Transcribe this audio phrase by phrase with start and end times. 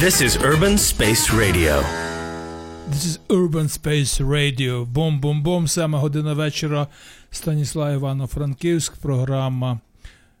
[0.00, 1.82] This is Urban Space Radio.
[2.88, 4.84] This is Urban Space Radio.
[4.84, 5.68] Бом-бом-бом.
[5.68, 6.86] Саме година вечора.
[7.30, 8.96] Станіслав Івано-Франківськ.
[8.96, 9.80] Програма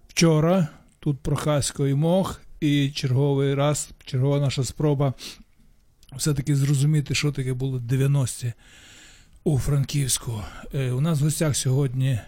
[0.08, 0.68] вчора.
[1.00, 2.40] Тут Прохасько і Мох.
[2.60, 5.12] І черговий раз, чергова наша спроба
[6.16, 8.52] все-таки зрозуміти, що таке було 90-ті
[9.44, 10.42] у Франківську.
[10.74, 12.20] Е, У нас в гостях сьогодні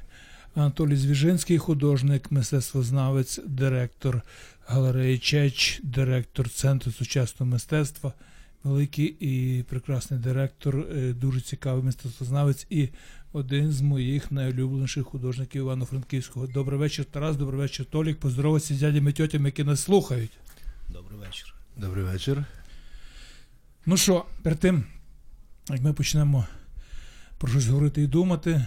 [0.54, 4.22] Анатолій Звіжинський, художник, мистецтвознавець, директор
[4.67, 8.13] галереї Чеч, директор Центру сучасного мистецтва,
[8.64, 12.89] великий і прекрасний директор, е, дуже цікавий мистецтвознавець і
[13.32, 16.46] один з моїх найулюбленіших художників Івано-Франківського.
[16.46, 18.21] Добрий вечір, Тарас, добрий вечір, Толік.
[18.21, 20.32] Поздоровайся з дядями і тьотями, які нас слухають.
[20.89, 21.54] Добрий вечір.
[21.76, 22.45] Добрий вечір.
[23.87, 24.85] Ну що, перед тим,
[25.71, 26.46] як ми почнемо
[27.39, 28.67] про щось говорити і думати,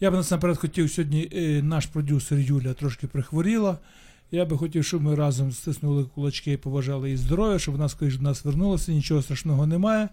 [0.00, 3.78] я б насамперед хотів сьогодні е, наш продюсер Юля трошки прихворіла.
[4.32, 8.16] Я би хотів, щоб ми разом стиснули кулачки і побажали їй здоров'я, щоб вона скоріш
[8.16, 10.08] до нас вернулася, нічого страшного немає.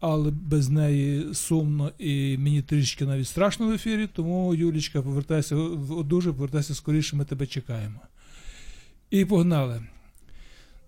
[0.00, 6.32] Але без неї сумно і мені трішки навіть страшно в ефірі, тому Юлічка, повертайся одужуй,
[6.32, 8.00] повертайся скоріше, ми тебе чекаємо.
[9.10, 9.82] І погнали.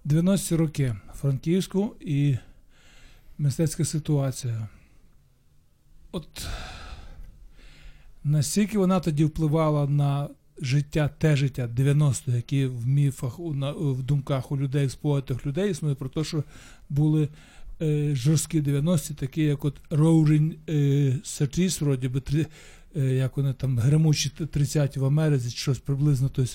[0.06, 2.36] 90-ті роки Франківську і
[3.39, 4.69] мистецька ситуація.
[6.12, 6.47] От
[8.24, 10.28] настільки вона тоді впливала на
[10.61, 15.70] життя, те життя 90-х, які в міфах, у, на, в думках у людей, спогадах людей
[15.70, 16.44] існує про те, що
[16.89, 17.28] були
[17.83, 20.72] е, жорсткі 90-ті, такі як от Roaring е,
[21.25, 22.47] Thirties, вроді би, три,
[22.97, 26.52] е, як вони там, гремучі 30 в Америці, щось приблизно, тобто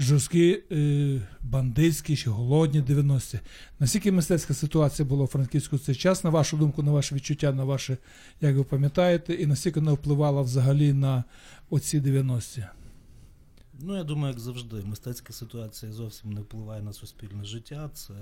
[0.00, 3.40] жорсткі, е, бандитські чи голодні 90-ті.
[3.78, 7.52] Наскільки мистецька ситуація була у Франківську в цей час, на вашу думку, на ваше відчуття,
[7.52, 7.96] на ваше,
[8.40, 11.24] як ви пам'ятаєте, і наскільки вона впливала взагалі на
[11.70, 12.64] оці 90-ті?
[13.82, 17.90] Ну, я думаю, як завжди, мистецька ситуація зовсім не впливає на суспільне життя.
[17.94, 18.14] Це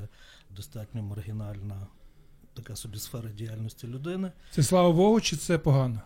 [0.56, 1.87] достатньо маргінальна
[2.55, 4.33] така собі сфера діяльності людини.
[4.51, 6.01] Це слава Богу, чи це погано?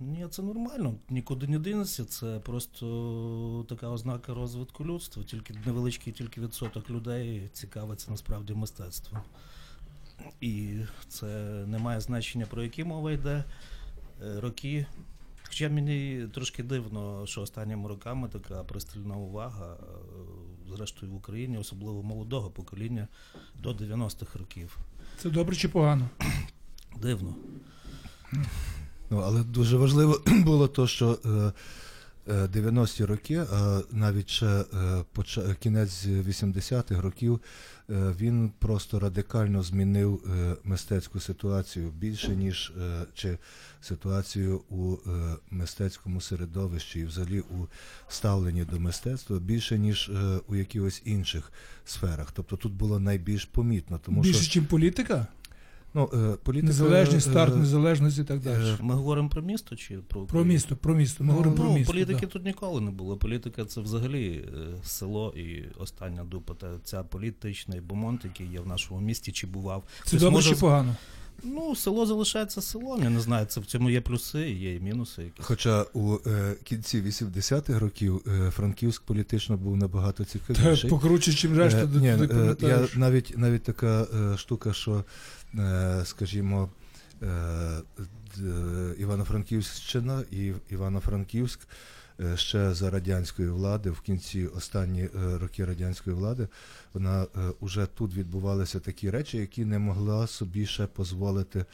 [0.00, 2.04] Ні, це нормально, нікуди не дінеться.
[2.04, 5.22] Це просто така ознака розвитку людства.
[5.22, 9.20] Тільки невеличкий тільки відсоток людей цікавиться насправді мистецтвом.
[10.40, 11.26] І це
[11.66, 13.44] не має значення, про які мова йде.
[14.22, 14.86] Е, Роки.
[15.48, 22.02] Хоча мені трошки дивно, що останніми роками така пристальна увага, е, зрештою в Україні, особливо
[22.02, 23.08] молодого покоління
[23.54, 24.78] до 90-х років.
[25.16, 26.08] Це добре чи погано?
[26.96, 27.34] Дивно.
[29.10, 31.52] Ну, але дуже важливо було то, що е, е,
[32.32, 37.40] 90-ті роки, а навіть ще е, кінець 80-х років,
[37.90, 43.38] е, він просто радикально змінив е, мистецьку ситуацію більше, ніж е, чи
[43.80, 47.66] ситуацію у е, мистецькому середовищі і взагалі у
[48.08, 51.52] ставленні до мистецтва більше, ніж е, у якихось інших
[51.84, 52.32] сферах.
[52.32, 55.26] Тобто тут було найбільш помітно, тому Більше, ніж політика?
[55.94, 58.64] Ну, е, політика, Незалежність, старт, е, незалежність і так далі.
[58.64, 61.24] е, Ми говоримо про місто чи про Про місто, про місто.
[61.24, 61.92] Ми Ну, говоримо про ну, місто.
[61.92, 62.32] політики да.
[62.32, 63.16] тут ніколи не було.
[63.16, 64.44] Політика це взагалі
[64.84, 66.54] село і остання дупа.
[66.54, 69.84] Та ця політичний бомонд, який є в нашому місті, чи бував.
[70.04, 70.96] Це добре може чи погано?
[71.42, 73.02] Ну, село залишається селом.
[73.02, 75.22] Я не знаю, це в цьому є плюси, є і мінуси.
[75.22, 75.44] Якісь.
[75.46, 81.80] Хоча у е, кінці 80-х років е, Франківськ політично був набагато Та покруче, чим решта,
[81.80, 82.26] Е, ти ні,
[82.56, 85.04] ти е, я навіть навіть така е, штука, що,
[86.04, 86.70] скажімо,
[87.22, 91.68] е, Івано-Франківщина і Івано-Франківськ
[92.20, 96.48] е, ще за радянської влади, в кінці останні е, роки радянської влади,
[96.94, 97.26] вона е,
[97.60, 101.64] уже тут відбувалися такі речі, які не могла собі ще дозволити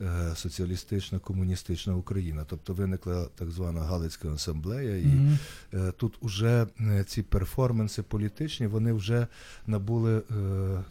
[0.00, 2.44] е, соціалістична комуністична Україна.
[2.48, 5.38] Тобто виникла так звана Галицька асамблея, і Мгм.
[5.74, 9.26] Е, Тут уже е, ці перформанси політичні, вони вже
[9.66, 10.22] набули е,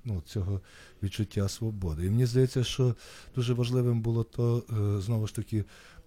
[0.06, 0.62] ну, цього
[1.04, 2.06] відчуття свободи.
[2.06, 2.96] І мені здається, що
[3.36, 5.58] дуже важливим було то е, знову ж таки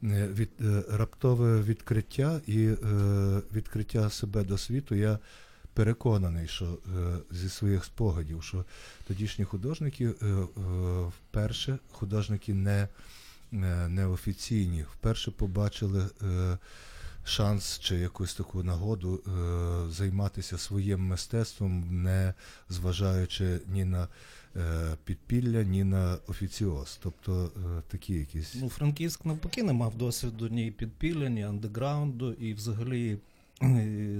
[0.02, 2.68] е, від, е, раптове відкриття і
[3.52, 4.94] відкриття себе до світу.
[4.94, 5.18] Я
[5.74, 6.78] переконаний, що
[7.30, 8.64] зі своїх спогадів, що
[9.08, 10.08] тодішні художники
[11.08, 12.88] вперше художники не,
[13.88, 16.08] неофіційні, вперше побачили.
[17.24, 22.34] Шанс чи якусь таку нагоду е, займатися своїм мистецтвом, не
[22.68, 24.08] зважаючи ні на
[24.56, 26.98] е, підпілля, ні на офіціоз.
[27.02, 28.54] Тобто е, такі якісь.
[28.54, 33.18] Ну, Франківськ навпаки не мав досвіду ні підпілля, ні андеграунду, і взагалі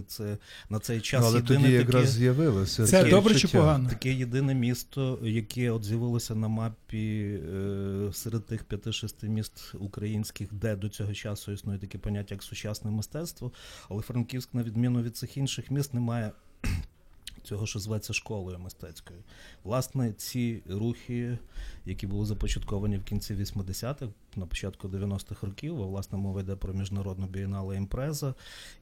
[0.08, 0.38] це
[0.70, 2.86] на цей час Ну, але єдине тоді таке, якраз з'явилося.
[2.86, 3.88] Це це добре чи погано?
[3.88, 10.76] таке єдине місто, яке от з'явилося на мапі е, серед тих п'яти-шести міст українських, де
[10.76, 13.52] до цього часу існує таке поняття як сучасне мистецтво.
[13.88, 16.32] Але Франківськ, на відміну від цих інших міст, не має
[17.42, 19.20] цього, що зветься школою мистецькою.
[19.64, 21.38] Власне, ці рухи,
[21.86, 24.06] які були започатковані в кінці 80-х,
[24.36, 28.34] на початку 90-х років, а власне мова йде про міжнародну бієнале імпреза,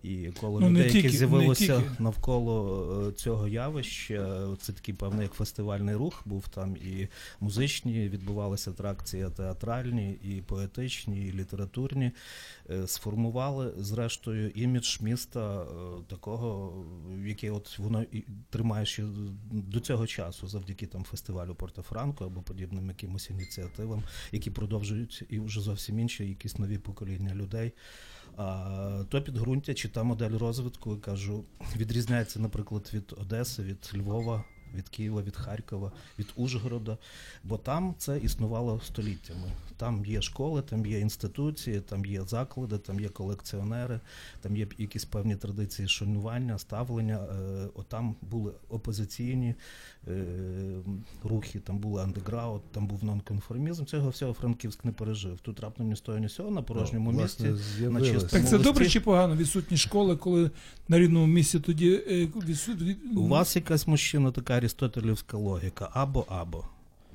[0.02, 1.23] і коло Ну, людей, тільки- які тільки.
[1.99, 7.08] навколо е, цього явища, це такий певний як фестивальний рух був там і
[7.41, 12.11] музичні, відбувалися атракції театральні, і поетичні, і літературні.
[12.70, 15.67] Е, Сформували зрештою імідж міста е,
[16.08, 16.73] такого,
[17.26, 18.05] який от воно
[18.50, 19.05] тримає ще
[19.50, 24.02] до цього часу, завдяки там фестивалю Порто-Франко або подібним якимось ініціативам,
[24.32, 27.72] які продовжують і вже зовсім інші, якісь нові покоління людей.
[28.37, 31.44] А то підґрунтя чи та модель розвитку, кажу,
[31.76, 34.44] відрізняється, наприклад, від Одеси, від Львова,
[34.75, 36.98] від Києва, від Харкова, від Ужгорода.
[37.44, 39.52] Бо там це існувало століттями.
[39.76, 44.00] Там є школи, там є інституції, там є заклади, там є колекціонери,
[44.40, 47.16] там є якісь певні традиції шанування, ставлення.
[47.16, 49.54] Е, Отам були опозиційні
[51.25, 53.85] рухи, там були андеграунд, там був нонконформізм.
[53.85, 55.38] Цього всього Франківськ не пережив.
[55.41, 57.43] Тут раптом ні стоя, ні сього на порожньому Ну, місці.
[57.81, 58.58] на чистому Так це листі.
[58.58, 59.37] добре чи погано?
[59.37, 60.50] Відсутні школи, коли
[60.88, 61.91] на рідному місці тоді
[62.49, 62.97] відсутні.
[63.17, 66.64] У вас якась мужчина така арістотелівська логіка або або.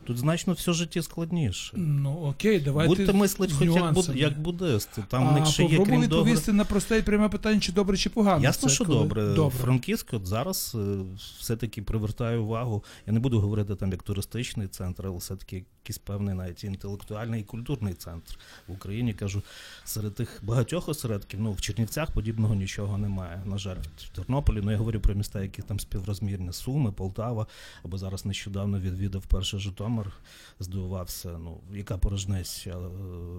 [0.06, 1.74] Тут значно все житті складніше.
[1.78, 5.04] Ну окей, давайте Будьте мислить, хоч як, буд, як буддисти.
[5.10, 6.54] Там в них ще є крім відповісти добре.
[6.58, 8.44] на просте і пряме питання, чи добре, чи погано.
[8.44, 9.34] Ясно, Це що коли- добре.
[9.34, 9.58] добре.
[9.60, 10.98] Франківськ от зараз е,
[11.40, 12.84] все-таки привертає увагу.
[13.08, 17.44] Я не буду говорити там як туристичний центр, але все-таки якийсь певний навіть інтелектуальний і
[17.44, 18.38] культурний центр
[18.68, 19.14] в Україні.
[19.14, 19.44] Кажу,
[19.84, 23.42] серед тих багатьох осередків, ну в Чернівцях подібного нічого немає.
[23.46, 24.62] На жаль, в Тернополі.
[24.64, 27.48] Ну я говорю про міста, які там співрозмірні Суми, Полтава,
[27.84, 30.14] або зараз нещодавно відвідав перший Житомир,
[30.60, 31.38] здивувався.
[31.38, 32.88] Ну яка порожнеча, е,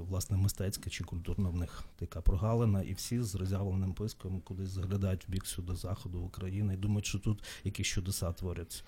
[0.08, 5.28] власне, мистецька чи культурна в них така прогалина, і всі з роззявленим писком кудись заглядають
[5.28, 8.82] в бік сюди заходу України і думають, що тут якісь чудеса творяться.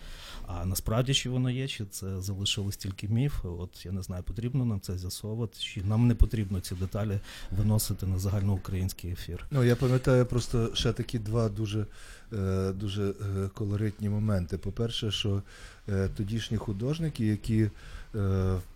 [0.47, 3.45] А насправді чи воно є, чи це залишилось тільки міф?
[3.57, 8.07] От я не знаю, потрібно нам це з'ясовувати, чи нам не потрібно ці деталі виносити
[8.07, 9.47] на загальноукраїнський ефір.
[9.51, 11.87] Ну, я пам'ятаю просто ще такі два дуже,
[12.33, 13.15] е, дуже е,
[13.55, 14.59] колоритні моменти.
[14.59, 15.43] По-перше, що
[15.89, 17.71] е, тодішні художники, які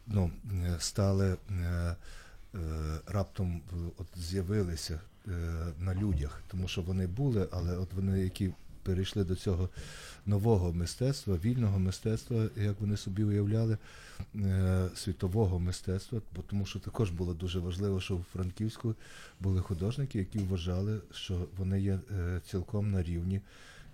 [0.07, 0.31] ну,
[0.79, 1.37] стали
[3.07, 3.61] раптом
[3.99, 5.01] от з'явилися
[5.79, 8.53] на людях, тому що вони були, але от вони, які
[8.83, 9.69] перейшли до цього
[10.27, 13.79] нового мистецтва, вільного мистецтва, як вони собі уявляли,
[14.35, 18.95] е, світового мистецтва, бо тому що також було дуже важливо, що в Франківську
[19.41, 23.41] були художники, які вважали, що вони є е, цілком на рівні.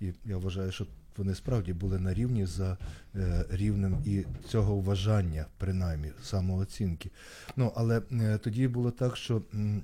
[0.00, 0.86] І я вважаю, що
[1.16, 2.78] вони справді були на рівні за
[3.16, 7.10] е, рівнем і цього вважання, принаймні, самооцінки.
[7.56, 9.42] Ну, але е, тоді було так, що.
[9.54, 9.82] м,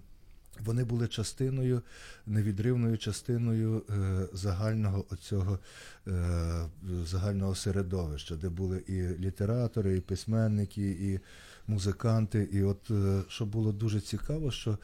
[0.61, 1.83] вони були частиною,
[2.27, 5.59] невідривною частиною е, загального оцього
[6.07, 6.67] е,
[7.05, 11.21] загального середовища, де були і літератори, і письменники, і
[11.67, 12.49] музиканти.
[12.53, 14.79] І от е, що було дуже цікаво, що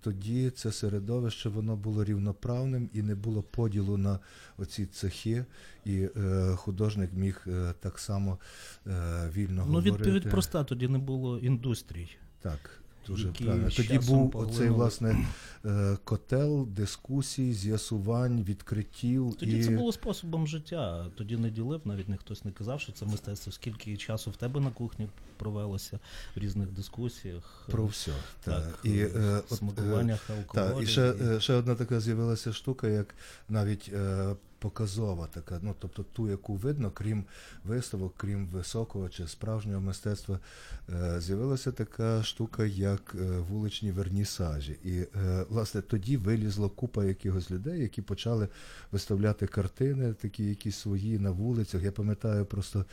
[0.00, 4.18] тоді це середовище воно було рівноправним і не було поділу на
[4.58, 5.44] оці цехи,
[5.84, 6.06] і
[6.54, 7.46] художник міг
[7.80, 8.38] так само
[9.34, 9.90] вільно Ну, говорити.
[9.90, 12.16] відповідь проста, тоді не було індустрій.
[12.40, 13.70] Так, дуже які правильно.
[13.70, 14.56] Тоді був поглинули.
[14.56, 15.26] оцей власне
[15.64, 19.34] е, котел дискусій, з'ясувань, відкриттів.
[19.40, 19.64] Тоді і...
[19.64, 21.06] це було способом життя.
[21.14, 23.52] Тоді не ділив, навіть ніхто хтось не казав, що це мистецтво.
[23.52, 25.98] Скільки часу в тебе на кухні провелося
[26.36, 27.66] в різних дискусіях.
[27.70, 28.12] Про все.
[28.44, 28.64] Так.
[28.64, 30.74] Так, І, е, е, смакуваннях алкоголю.
[30.74, 33.14] Так, і ще, і- ще одна така з'явилася штука, як
[33.48, 33.92] навіть
[34.60, 37.24] показова така, ну тобто ту, яку видно, крім
[37.64, 40.38] виставок, крім високого чи справжнього мистецтва,
[40.88, 44.76] е, з'явилася така штука, як е, вуличні вернісажі.
[44.84, 45.06] І е,
[45.48, 48.48] власне тоді вилізло купа якихось людей, які почали
[48.92, 51.82] виставляти картини, такі якісь свої на вулицях.
[51.82, 52.84] Я пам'ятаю просто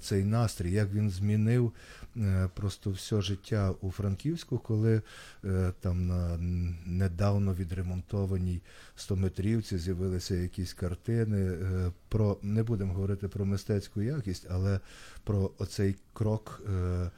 [0.00, 1.72] цей настрій, як він змінив
[2.54, 5.02] просто все життя у Франківську, коли
[5.80, 6.36] там на
[6.86, 8.60] недавно відремонтованій
[8.96, 10.93] 100-метрівці з'явилися якісь картини.
[11.08, 14.80] Е, Про не будемо говорити про мистецьку якість, але
[15.24, 17.10] про оцей крок е,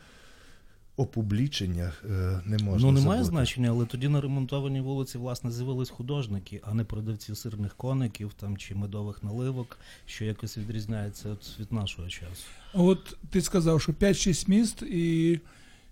[0.96, 2.86] опублічення е, не можна.
[2.86, 3.24] Ну, немає забути.
[3.24, 8.56] значення, але тоді на ремонтованій вулиці, власне, з'явились художники, а не продавці сирних коників там
[8.56, 12.44] чи медових наливок, що якось відрізняється від нашого часу.
[12.74, 15.40] От ти сказав, що 5-6 міст, і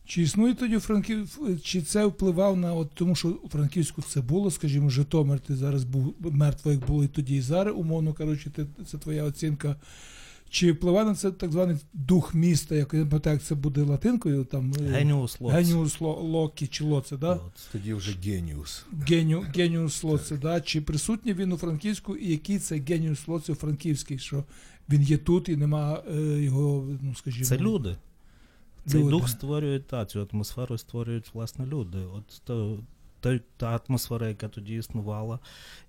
[0.07, 4.21] чи існує тоді у Франків, чи це впливав на от тому, що у Франківську це
[4.21, 8.51] було, скажімо, Житомир, ти зараз був мертво, як було і тоді, і зараз, умовно кажучи,
[8.51, 9.77] ти, це твоя оцінка.
[10.51, 13.83] Чи впливає на це так званий дух міста, як я не пам'ятаю, як це буде
[13.83, 14.45] латинкою?
[14.45, 15.53] Там, е, Геніус Лоц.
[15.53, 17.41] Геніус Локі чи Лоце, да?
[17.73, 18.85] Тоді вже геніус.
[19.09, 20.61] Геню, геніус Лоце, да?
[20.61, 24.45] Чи присутній він у Франківську, і який це геніус Лоце у Франківській, що
[24.89, 27.47] він є тут і нема е, його, ну скажімо.
[27.47, 27.97] Це люди.
[28.87, 29.11] Цей люди.
[29.11, 31.99] дух створюють та, цю атмосферу створюють власне люди.
[31.99, 32.79] От то,
[33.21, 35.39] та, та атмосфера, яка тоді існувала,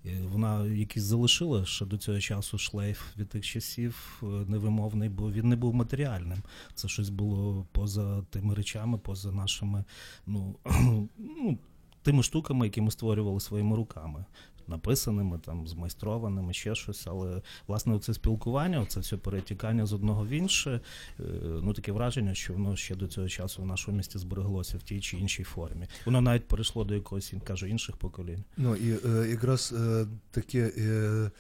[0.06, 5.32] е, вона якийсь залишила ще до цього часу шлейф від тих часів е, невимовний, бо
[5.32, 6.38] він не був матеріальним.
[6.74, 9.84] Це щось було поза тими речами, поза нашими,
[10.28, 10.56] ну,
[11.18, 11.58] ну
[12.06, 14.26] тими штуками, які ми створювали своїми руками.
[14.68, 20.30] Написаними, там, змайстрованими, ще щось, але власне це спілкування, це все перетікання з одного в
[20.30, 20.80] інше,
[21.20, 24.84] е, ну таке враження, що воно ще до цього часу в нашому місті збереглося в
[24.84, 25.88] тій чи іншій формі.
[26.06, 28.44] Воно навіть перейшло до якогось, кажу, інших поколінь.
[28.58, 31.32] Ну і е, якраз е, таке е,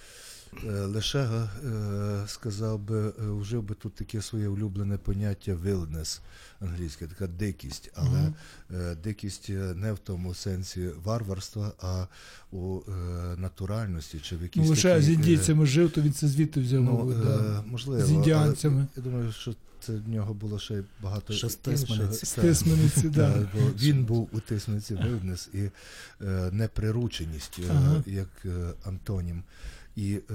[0.63, 6.19] е, Лешега е, сказав би, е, вжив би тут таке своє улюблене поняття wildness
[6.59, 8.33] англійське, така дикість, але
[8.75, 12.05] е, дикість не в тому сенсі варварства, а
[12.51, 12.79] у
[13.37, 16.59] натуральності чи в якійсь Ну, лише такій, з е, індійцями жив, то він це звідти
[16.61, 16.83] взяв.
[16.83, 17.63] Ну, мабуть, да.
[17.67, 18.75] можливо, З індіанцями.
[18.75, 21.55] але Я думаю, що це в нього було ще багато Ще з.
[21.55, 22.41] Тисмениці.
[22.41, 23.49] Тисмениці, да.
[23.53, 25.71] Бо він був у тисниці вивнес і е,
[26.51, 28.03] неприрученість, Ага.
[28.05, 28.49] як е,
[28.85, 29.43] антонім.
[29.95, 30.33] І е,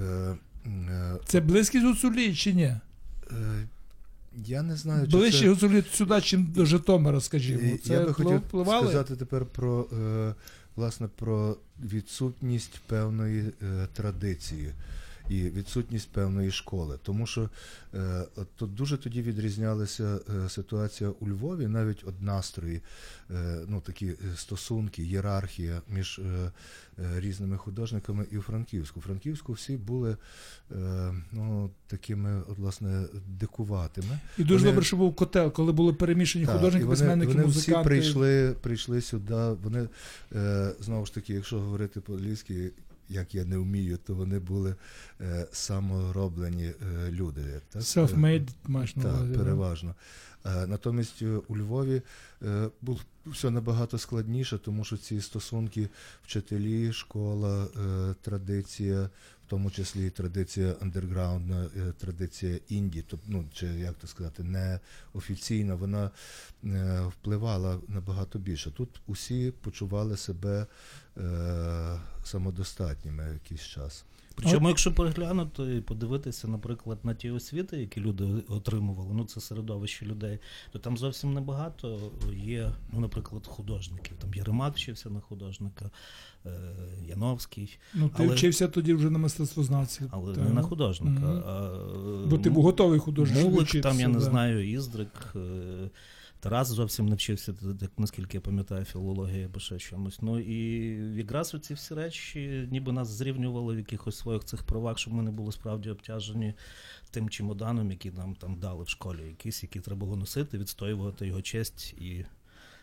[0.67, 2.63] е, Це близькість Гуцулі чи ні?
[2.63, 2.81] е,
[4.47, 5.49] я не знаю, чи Ближче це...
[5.49, 7.79] Гуцулі сюди, чим до Житомира, скажімо.
[7.85, 8.87] Це я би хотів впливали?
[8.87, 10.35] сказати тепер про е,
[10.77, 14.73] власне про відсутність певної е, традиції
[15.31, 16.99] і відсутність певної школи.
[17.03, 17.51] Тому що
[17.95, 22.81] е, от тут дуже тоді відрізнялася е, ситуація у Львові, навіть от настрої,
[23.31, 26.53] е, ну такі е, стосунки, ієрархія між е,
[26.99, 29.01] е, різними художниками і у Франківську.
[29.01, 30.17] У Франківську всі були
[30.73, 33.05] е, ну, такими, от, власне,
[33.41, 34.19] дикуватими.
[34.39, 37.45] І дуже вони- добре, що був котел, коли були перемішані Так, художники, вони, письменники, вони
[37.45, 37.81] музиканти.
[37.81, 39.35] всі прийшли, прийшли сюди.
[39.63, 39.89] Вони
[40.35, 42.71] е, знову ж таки, якщо говорити по-англійськи,
[43.11, 44.75] як я не вмію, то вони були
[45.21, 47.61] е, самороблені е, люди.
[47.69, 47.83] Так?
[47.83, 49.33] Self-made, маєш на увазі.
[49.33, 49.95] Так, переважно.
[50.47, 52.03] Е, Натомість е, у Львові
[52.43, 55.89] е, було все набагато складніше, тому що ці стосунки
[56.23, 59.11] вчителі, школа, е, традиція,
[59.51, 64.81] тому числі і традиція андерграундна, е, традиція інді, тобто, ну, чи як то сказати, не
[65.13, 66.11] офіційна, вона
[66.65, 68.71] е, впливала набагато більше.
[68.71, 70.67] Тут усі почували себе
[71.17, 74.05] е, самодостатніми якийсь час.
[74.43, 80.07] Причому, якщо переглянути і подивитися, наприклад, на ті освіти, які люди отримували, ну це середовище
[80.07, 80.39] людей,
[80.73, 81.99] то там зовсім небагато
[82.45, 84.17] є, ну, наприклад, художників.
[84.19, 85.91] Там Єремак вчився на художника,
[86.47, 86.51] е,
[87.09, 90.03] Яновський, Ну, ти Але- вчився тоді вже на мистецтвознавці.
[90.11, 90.45] але Так.
[90.45, 91.27] не на художника.
[91.27, 91.43] Мгм.
[91.47, 91.71] А,
[92.31, 93.45] Бо ти був готовий художник.
[93.45, 94.21] Мулик, вчитися, там я не да.
[94.21, 95.35] знаю, Іздрик.
[96.41, 100.23] Тарас зовсім не вчився, так, наскільки я пам'ятаю, філологія або ще чомусь.
[100.23, 100.57] Ну і
[101.17, 105.31] якраз оці всі речі, ніби нас зрівнювали в якихось своїх цих правах, щоб ми не
[105.31, 106.55] були справді обтяжені
[107.11, 111.43] тим чемоданом, який нам там дали в школі, якийсь, який треба було носити, відстоювати його
[111.43, 112.25] честь і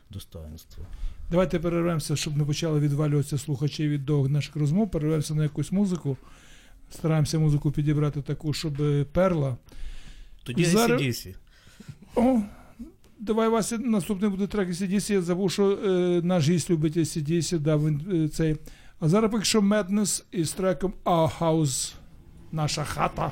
[0.09, 0.85] достоинство.
[1.31, 4.91] Давайте перервемося, щоб не почали відвалюватися слухачі від довгих наших розмов.
[4.91, 6.17] Перервемося на якусь музику.
[6.91, 9.57] Стараємося музику підібрати таку, щоб е, перла.
[10.43, 11.27] Тоді Зараз-.
[12.15, 12.41] О,
[13.19, 15.13] давай, Вася, наступний буде трек ACDC.
[15.13, 18.55] Я забув, що е, наш гість любить ACDC, да, він, е, цей.
[18.99, 21.93] А зараз поки що Madness із треком Our House,
[22.51, 23.31] наша хата.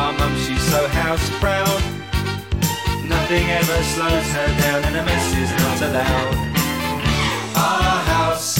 [0.00, 1.82] Our mum, she's so house proud.
[3.04, 6.36] Nothing ever slows her down and a mess is not allowed.
[7.54, 8.59] Our house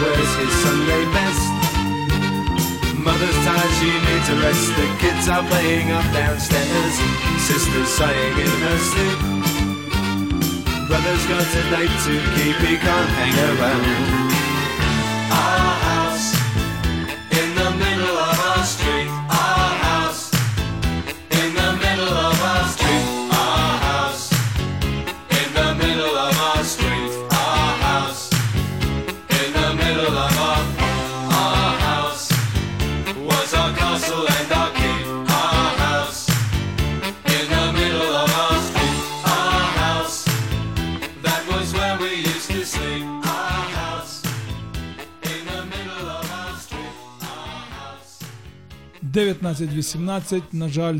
[0.00, 1.44] Wears his Sunday best.
[2.98, 4.66] Mother's tired, she needs a rest.
[4.78, 6.94] The kids are playing up downstairs.
[7.46, 9.18] Sister's sighing in her sleep.
[10.88, 13.84] Brother's got a date to keep, he can't hang around.
[15.42, 16.28] Our house
[17.38, 18.97] in the middle of our street.
[49.18, 50.42] 19.18.
[50.52, 50.98] На жаль,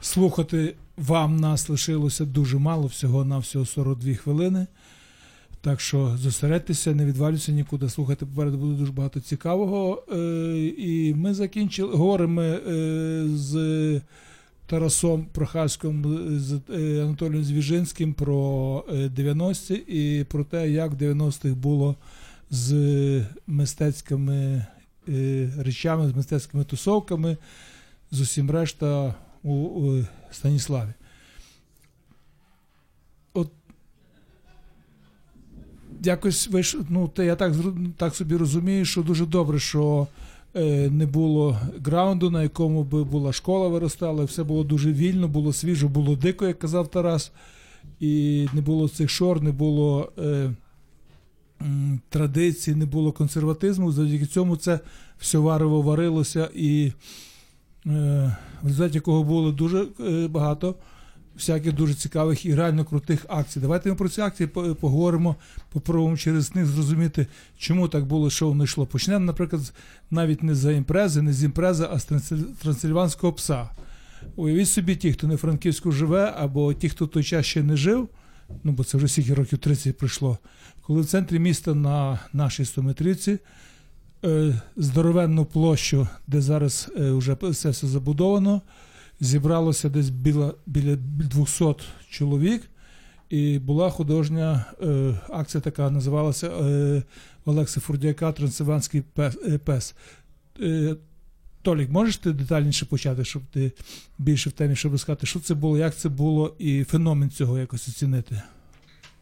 [0.00, 4.66] слухати вам нас лишилося дуже мало, всього на всього 42 хвилини.
[5.60, 7.88] Так що зосередьтеся, не відвалюйся нікуди.
[7.88, 10.02] Слухайте, попереду буде дуже багато цікавого.
[10.12, 10.16] Е,
[10.78, 11.96] і ми закінчили.
[11.96, 14.00] Говоримо е, з
[14.66, 16.04] Тарасом Прохаськом,
[16.38, 21.96] з е, Анатолієм Звіжинським про е, 90-ті і про те, як в 90-х було
[22.50, 22.72] з
[23.46, 24.66] мистецькими
[25.58, 27.36] речами, з мистецькими тусовками,
[28.10, 30.92] з усім решта у, у Станіславі.
[33.34, 33.50] От
[36.04, 36.50] якось
[36.88, 37.52] ну, те, я так,
[37.96, 40.06] так собі розумію, що дуже добре, що
[40.54, 45.52] е, не було граунду, на якому би була школа виростала, все було дуже вільно, було
[45.52, 47.32] свіжо, було дико, як казав Тарас.
[48.00, 50.50] І не було цих шор, не було е,
[52.08, 53.92] традицій, не було консерватизму.
[53.92, 54.80] Завдяки цьому це
[55.18, 56.92] все варево варилося, і
[57.86, 60.74] е, в результаті якого було дуже е, багато
[61.36, 63.60] всяких дуже цікавих і реально крутих акцій.
[63.60, 64.46] Давайте ми про ці акції
[64.80, 65.36] поговоримо,
[65.72, 67.26] попробуємо через них зрозуміти,
[67.58, 68.86] чому так було, що воно йшло.
[68.86, 69.72] Почнемо, наприклад,
[70.10, 72.04] навіть не за імпрези, не з імпрези, а з
[72.62, 73.68] трансильванського пса.
[74.36, 77.76] Уявіть собі, ті, хто не Франківську живе, або ті, хто в той час ще не
[77.76, 78.08] жив,
[78.64, 80.38] ну бо це вже скільки років 30 пройшло,
[80.82, 83.38] коли в центрі міста на нашій стометрівці
[84.24, 88.62] е, здоровенну площу, де зараз е, вже все, все забудовано,
[89.20, 91.74] зібралося десь біля, біля 200
[92.10, 92.62] чоловік,
[93.30, 97.02] і була художня е, акція така, називалася е,
[97.44, 99.38] Олекса Фурдяка Трансильванський пес.
[99.46, 99.94] Е, пес.
[100.60, 100.96] Е,
[101.62, 103.72] Толік, можеш ти детальніше почати, щоб ти
[104.18, 107.88] більше в темі, щоб розказати, що це було, як це було, і феномен цього якось
[107.88, 108.42] оцінити?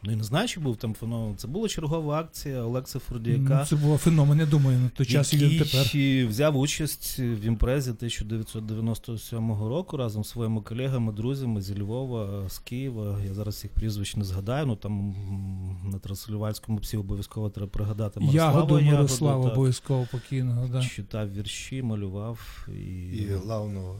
[0.02, 1.36] Ну, я не знаю, чи був там феномен.
[1.36, 3.58] Це була чергова акція Олекса Фурдіяка.
[3.60, 6.28] Ну, це був феномен, я думаю, на той час і він який тепер.
[6.30, 13.20] взяв участь в імпрезі 1997 року разом з своїми колегами, друзями зі Львова, з Києва.
[13.26, 15.14] Я зараз їх прізвищ не згадаю, ну там
[15.92, 20.68] на Трансильванському псі обов'язково треба пригадати Мирослава Ягоду Мирослава обов'язково покійного.
[20.68, 20.82] Да.
[20.82, 23.96] Читав вірші, малював і, І главного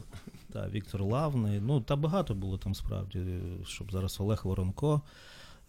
[0.53, 1.59] та, Віктор Лавний.
[1.59, 3.19] Ну, та багато було там справді,
[3.67, 5.01] щоб зараз Олег Воронко.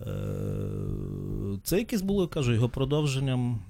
[0.07, 3.63] Е, Це якесь було, кажу, його продовженням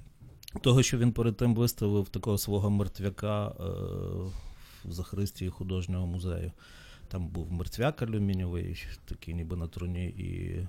[0.61, 3.63] того, що він перед тим виставив такого свого мертвяка е,
[4.85, 6.51] в Захристії художнього музею.
[7.07, 10.59] Там був мертвяк алюмінієвий, такий ніби на труні, і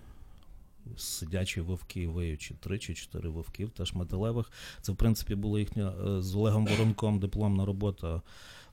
[0.97, 4.53] сидячі вовки, виючи три чи чотири вовків, теж металевих.
[4.81, 8.23] Це, в принципі, була їхня е, з Олегом Воронком дипломна робота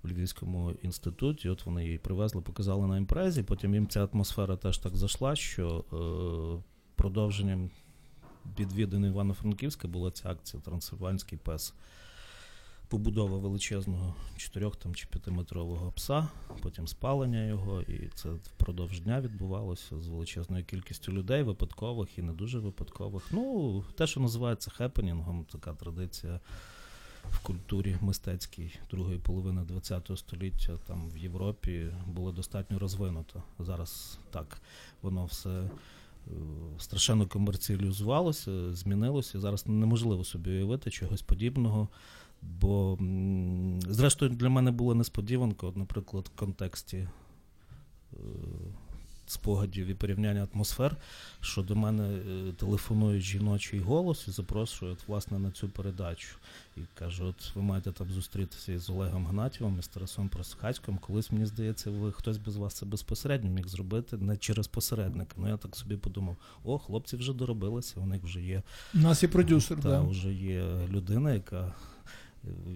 [0.04, 1.50] в Львівському інституті.
[1.50, 3.44] От вони її привезли, показали на імпрезі.
[3.44, 5.86] Потім їм ця атмосфера теж так зайшла, що
[7.02, 7.70] продовженням
[8.60, 11.74] відвідини Івано-Франківська була ця акція Трансильванський пес.
[12.88, 16.28] побудова величезного 4 там, чи 5-метрового пса,
[16.62, 22.34] потім спалення його, і це впродовж дня відбувалося з величезною кількістю людей, випадкових і не
[22.34, 23.24] дуже випадкових.
[23.32, 26.40] Ну, те, що називається хепенінгом, така традиція
[27.32, 33.44] в культурі мистецькій другої половини ХХ століття там в Європі було достатньо розвинуто.
[33.60, 34.62] Зараз так
[35.02, 35.70] воно все
[36.78, 39.40] страшенно комерціалізувалося, змінилося.
[39.40, 41.88] Зараз неможливо собі уявити чогось подібного.
[42.42, 42.98] Бо,
[43.88, 47.08] зрештою, для мене було несподіванка, наприклад, в контексті е,
[49.32, 50.96] спогадів і порівняння атмосфер,
[51.42, 56.36] що до мене е, телефонують жіночий голос і запрошують власне на цю передачу.
[56.78, 60.98] І каже: от ви маєте там зустрітися із Олегом Гнатєвим і з Тарасом Просхацьким.
[60.98, 65.34] Колись мені здається, ви хтось без вас це безпосередньо міг зробити не через посередника.
[65.38, 68.64] Ну я так собі подумав: о, хлопці вже доробилися, у них вже є
[68.96, 70.02] У нас є продюсер, та да.
[70.02, 71.74] вже є людина, яка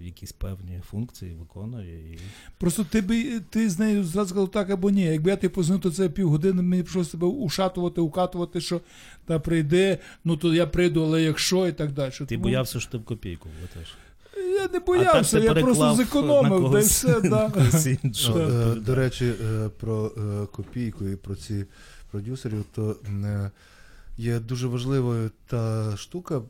[0.04, 2.14] якісь певні функції виконує.
[2.14, 2.20] І...
[2.58, 5.02] Просто ти би ти з нею зразу сказав так або ні.
[5.02, 8.82] Якби я ти позвонив, то це півгодини, мені прийшлося себе ушатувати, укатувати, що
[9.26, 12.12] та прийде, ну то я прийду, але якщо і так далі.
[12.12, 13.96] Ти Тому боявся, що ти в копійку влетиш.
[14.38, 17.52] Я не боявся, я просто зекономив, на да когось- все, на да.
[18.72, 18.76] е.
[18.76, 21.66] До речі, е, про е, копійку і про ці
[22.12, 22.96] продюсерів, то
[24.18, 26.42] є дуже важливою та штука е,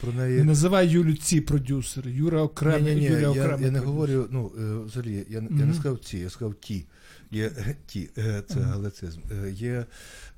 [0.00, 0.42] про Не неї.
[0.42, 2.10] називай Юлю ці продюсери.
[2.10, 5.66] Юра окремий, Ні, ні, ні, Юля я, я не говорю, ну, е, взагалі, я, я
[5.66, 6.86] не сказав ці, я сказав ті.
[7.30, 7.50] Є
[7.86, 9.20] ті, е, це галицизм.
[9.50, 9.86] Є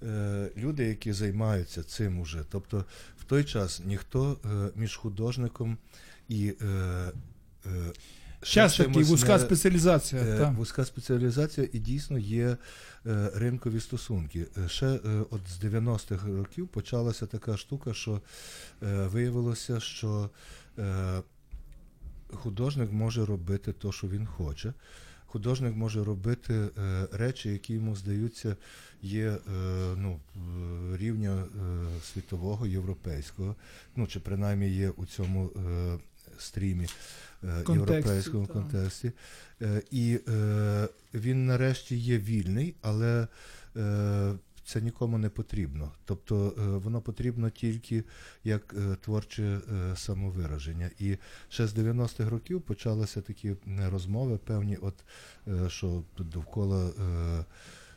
[0.03, 2.45] е, люди, які займаються цим уже.
[2.51, 2.85] Тобто
[3.21, 5.79] в той час ніхто е, між художником
[6.29, 6.55] і.
[6.63, 6.67] Е,
[7.67, 7.93] е,
[8.45, 10.23] ще Час такий, вузька спеціалізація.
[10.23, 10.55] Е, так.
[10.55, 12.57] Вузька спеціалізація і дійсно є
[13.07, 14.47] е, ринкові стосунки.
[14.65, 18.21] Е, Ще е, от з 90-х років почалася така штука, що
[18.83, 20.31] е, виявилося, що
[20.79, 21.23] е,
[22.33, 24.73] художник може робити те, що він хоче.
[25.27, 28.57] Художник може робити е, речі, які йому здаються,
[29.03, 29.39] є е,
[29.97, 31.47] ну, е, рівня е,
[32.13, 33.57] світового, європейського,
[33.97, 35.99] ну чи принаймні є у цьому е,
[36.39, 36.87] стрімі
[37.65, 38.53] Контексті, європейському так.
[38.53, 39.13] контексті.
[39.63, 43.29] Е, і е, він нарешті є вільний, але
[43.77, 45.93] е, це нікому не потрібно.
[46.05, 48.05] Тобто е, воно потрібно тільки
[48.45, 50.91] як е, творче е, самовираження.
[50.99, 51.17] І
[51.49, 53.57] ще з 90-х років почалися такі е,
[53.91, 54.95] розмови, певні, от
[55.49, 56.89] е, що довкола.
[56.89, 57.45] Е,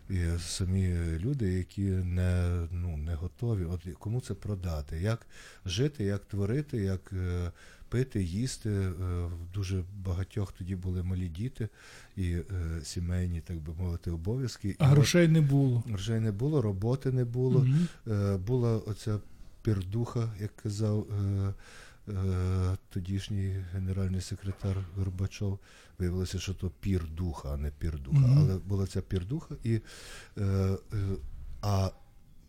[0.10, 3.66] Є самі люди, які не, ну, не готові.
[3.66, 5.00] От кому це продати?
[5.02, 5.28] Як
[5.66, 7.52] жити, як творити, як е,
[7.90, 8.70] пити, їсти.
[8.70, 8.90] Е,
[9.26, 11.70] в дуже багатьох тоді були малі діти
[12.16, 12.44] і е,
[12.84, 14.76] сімейні, так би мовити, обов'язки.
[14.80, 15.84] А І грошей не було.
[15.88, 17.68] грошей не було, роботи не було.
[18.08, 19.20] Е, була оця
[19.62, 21.08] пірдуха, як казав
[22.90, 25.60] тодішній генеральний секретар Горбачов.
[26.00, 28.18] Виявилося, що то пірдуха, а не пірдуха.
[28.18, 28.38] Мгм.
[28.38, 29.80] Але була ця пірдуха, і,
[30.38, 30.78] е,
[31.62, 31.90] а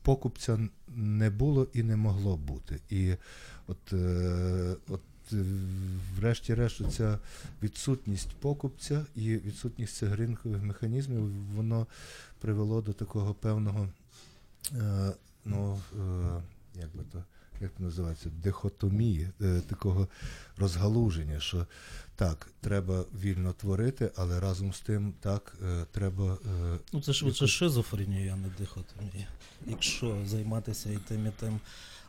[0.03, 2.81] покупця не було і не могло бути.
[2.90, 3.14] І
[3.66, 5.01] от, е, от
[6.17, 7.19] врешті-решт, ця
[7.62, 11.87] відсутність покупця і відсутність цих ринкових механізмів, воно
[12.41, 13.88] привело до такого певного,
[14.73, 15.12] е,
[15.45, 16.43] ну, е,
[16.81, 17.25] як би то.
[17.61, 20.09] Як це називається, дихотомії, е, такого
[20.57, 21.67] розгалуження, що
[22.17, 26.38] так, треба вільно творити, але разом з тим так, е, треба.
[26.73, 29.29] е, Ну, це швидше шизофренія, а не дихотомія.
[29.67, 31.61] Якщо займатися і тим, і тим.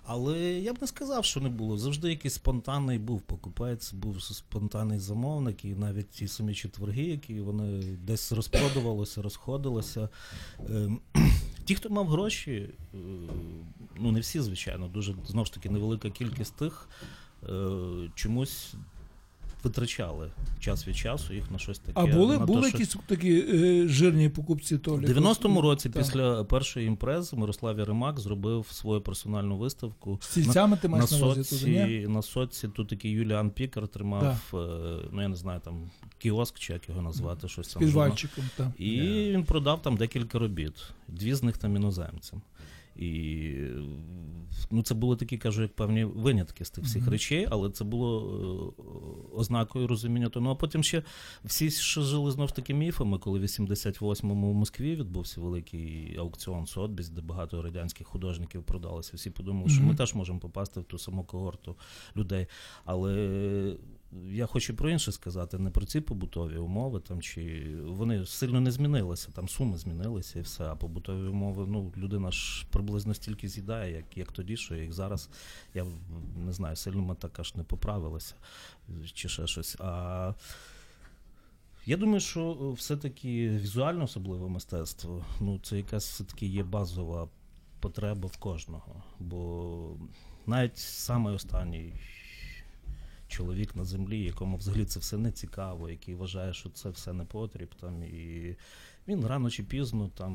[0.04, 1.78] Але я б не сказав, що не було.
[1.78, 7.82] Завжди якийсь спонтанний був покупець, був спонтанний замовник, і навіть ті самі четверги, які вони
[7.82, 10.10] десь розпродувалися, розходилися.
[10.70, 11.00] Ем,
[11.66, 12.98] Ті, хто мав гроші, е,
[13.98, 16.90] ну не всі, звичайно, дуже знову ж таки невелика кількість тих,
[17.50, 18.74] е, чомусь
[19.64, 21.94] витрачали час від часу їх на щось таке.
[21.96, 25.06] А були, на були те, що- якісь такі е, жирні покупці Толі?
[25.06, 26.04] У 90-му році, Так.
[26.04, 30.20] після першої імпрези, Мирослав Яремак зробив свою персональну виставку.
[30.22, 32.08] З стільцями ти На, маєш на увазі соці, туди, ні?
[32.08, 34.58] на соці тут такий Юліан Пікер тримав, е,
[35.12, 37.80] ну я не знаю, там кіоск чи як його назвати, щось там.
[37.80, 38.68] Підвальчиком, так.
[38.78, 38.92] І
[39.32, 40.74] він продав там декілька робіт,
[41.08, 42.42] дві з них там іноземцям.
[43.00, 43.56] І
[44.72, 47.12] ну, це були такі, кажу, як певні винятки з тих всіх Мгм.
[47.12, 48.84] речей, але це було е,
[49.36, 50.30] ознакою розуміння.
[50.30, 50.44] того.
[50.44, 51.04] Ну а потім ще
[51.44, 57.10] всі ще жили знов таки міфами, коли в 88-му в Москві відбувся великий аукціон Сотбіс,
[57.10, 59.12] де багато радянських художників продалося.
[59.18, 61.76] Всі подумали, що ми теж можемо попасти в ту саму когорту
[62.18, 62.48] людей.
[62.86, 63.76] Але
[64.12, 68.72] я хочу про інше сказати, не про ці побутові умови, там, чи вони сильно не
[68.72, 73.96] змінилися, там суми змінилися і все, а побутові умови, ну, людина ж приблизно стільки з'їдає,
[73.96, 75.30] як, як тоді, що як зараз,
[75.74, 75.86] я
[76.38, 78.36] не знаю, сильно ми так аж не поправилися,
[79.14, 79.78] чи ще щось.
[79.80, 80.34] А
[81.86, 87.30] я думаю, що все-таки візуальне особливе мистецтво, ну, це якась все-таки є базова
[87.80, 89.04] потреба в кожного.
[89.20, 89.98] Бо
[90.46, 91.94] навіть самий останній
[93.30, 97.26] чоловік на землі, якому взагалі це все не цікаво, який вважає, що це все не
[97.26, 97.70] потріб,
[98.14, 98.56] і
[99.08, 100.34] він рано чи пізно там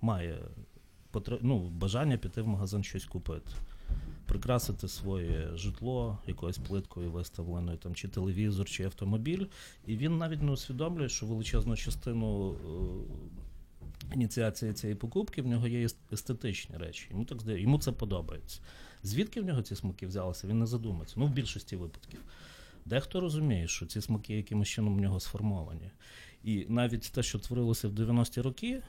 [0.00, 0.38] має
[1.40, 3.50] ну, бажання піти в магазин щось купити.
[4.26, 9.46] Прикрасити своє житло якоюсь плиткою виставленою, там, чи телевізор, чи автомобіль.
[9.86, 15.88] І він навіть не усвідомлює, що величезну частину е, ініціації цієї покупки в нього є
[16.12, 17.08] естетичні речі.
[17.10, 18.60] Йому так здає, йому це подобається.
[19.04, 21.14] Звідки в нього ці смаки взялися, він не задумається.
[21.18, 22.20] Ну, в більшості випадків.
[22.84, 25.90] Дехто розуміє, що ці смаки якимось чином в нього сформовані.
[26.44, 28.82] І навіть те, що творилося в 90-ті роки,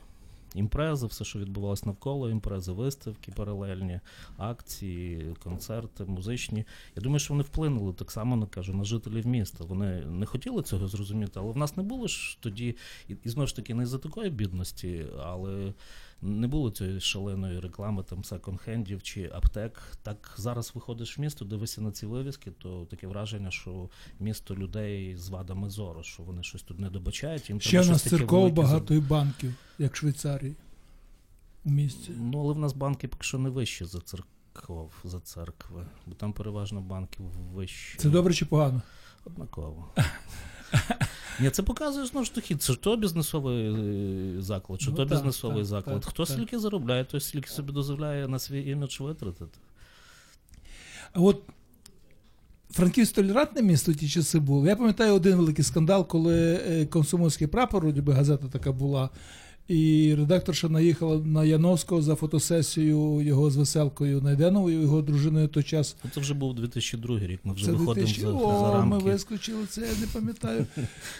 [0.55, 3.99] імпрези, все, що відбувалося навколо імпрези, виставки паралельні,
[4.37, 6.65] акції, концерти, музичні.
[6.95, 9.63] Я думаю, що вони вплинули так само на кажу, на жителів міста.
[9.63, 12.75] Вони не хотіли цього зрозуміти, але в нас не було ж тоді,
[13.07, 15.73] і, і знову ж таки, не за такої бідності, але
[16.21, 19.81] не було цієї шаленої реклами там секонд-хендів чи аптек.
[20.03, 25.17] Так зараз виходиш в місто, дивишся на ці вивіски, то таке враження, що місто людей
[25.17, 27.49] з вадами зору, що вони щось тут не добачають.
[27.49, 30.55] Їм Ще в нас церков багато і банків, як в Швейцарії.
[31.63, 32.11] У місті.
[32.17, 36.33] Ну, але в нас банки поки що не вищі за церков, за церкви, бо там
[36.33, 37.23] переважно банки
[37.53, 37.97] вищі.
[37.97, 38.81] Це добре чи погано?
[39.25, 39.93] Однаково.
[41.39, 43.67] Ні, це показує знову ж таки, це то бізнесовий
[44.37, 46.01] е, заклад, чи Ну, то так, бізнесовий так, заклад.
[46.01, 46.33] так, Хто так.
[46.35, 49.59] стільки заробляє, той стільки собі дозволяє на свій імідж витратити.
[51.13, 51.41] А от
[52.71, 54.67] Франківськ толерантне місто ті часи було.
[54.67, 59.09] Я пам'ятаю один великий скандал, коли е, комсомольський прапор, ніби би газета така була,
[59.67, 65.95] і редакторша наїхала на Яновського за фотосесію його з веселкою Найденовою, його дружиною той час.
[66.03, 68.21] Ну, це вже був 2002 рік, ми вже Це виходимо 2000...
[68.21, 68.89] за, О, за рамки.
[68.89, 70.65] ми вискочили, це я не пам'ятаю.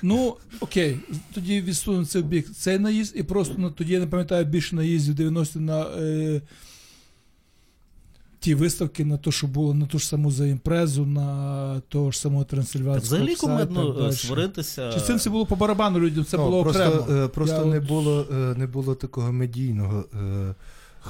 [0.01, 0.97] Ну, окей,
[1.34, 4.75] тоді відсунемо це в бік цей наїзд, і просто ну, тоді я не пам'ятаю більше
[4.75, 6.41] наїздів 90 на е,
[8.45, 12.19] ті виставки, на те, що було, на ту ж саму за імпрезу, на того ж
[12.19, 13.05] самого трансильванського.
[13.05, 14.91] взагалі кумедно е, сваритися.
[14.93, 17.23] Чи цим це було по барабану людям, це Ну, було просто, окремо.
[17.23, 20.05] е, просто Я не, от- було, е, не було такого медійного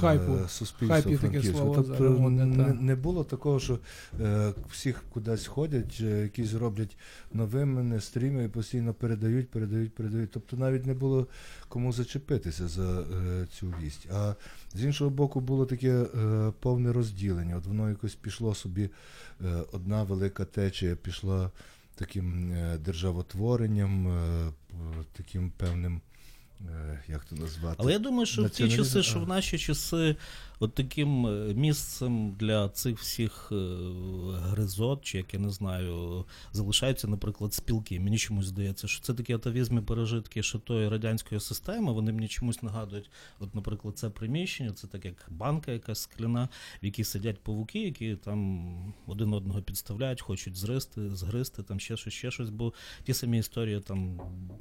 [0.00, 0.32] Хайпу.
[0.32, 1.58] е, суспільства франківського.
[1.58, 2.80] слово Тобто не, так.
[2.80, 3.78] не було такого, що
[4.20, 6.96] е, всіх кудись ходять, е, якісь роблять
[7.32, 10.30] новини, стріми і постійно передають, передають, передають.
[10.30, 11.26] Тобто навіть не було
[11.68, 14.08] кому зачепитися за е, цю вість.
[14.12, 14.34] А
[14.74, 17.56] з іншого боку, було таке е, повне розділення.
[17.56, 18.90] От воно якось пішло собі,
[19.44, 21.50] е, одна велика течія пішла
[21.94, 24.08] таким державотворенням,
[25.12, 26.00] таким певним.
[26.60, 27.76] Е, Як то назвати?
[27.78, 30.16] Але я думаю, що в ті часи, що в наші часи,
[30.58, 33.54] от таким е, місцем для цих всіх е,
[34.32, 38.00] гризот, чи як я не знаю, залишаються, наприклад, спілки.
[38.00, 41.92] Мені чомусь здається, що це такі атавізми, пережитки ще тої радянської системи.
[41.92, 46.48] Вони мені чомусь нагадують, от, наприклад, це приміщення, це так як банка якась скляна,
[46.82, 52.14] в якій сидять павуки, які там один одного підставляють, хочуть згристи, згристи, там ще щось,
[52.14, 52.50] ще щось.
[52.50, 52.72] Бо
[53.04, 54.20] ті самі історії там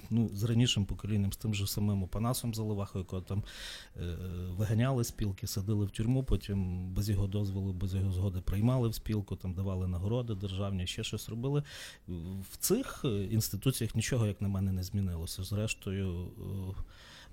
[0.10, 3.44] ну, з ранішим поколінням, з тим же самим Опанасом Заливахою, якого там
[3.98, 4.18] е,
[4.58, 9.36] виганяли спілки, садили в тюрму, потім без його дозволу, без його згоди приймали в спілку,
[9.36, 11.64] там давали нагороди державні, ще щось робили.
[12.52, 15.44] В цих е, інституціях нічого, як на мене, не змінилося.
[15.44, 16.28] Зрештою,
[16.78, 16.84] е,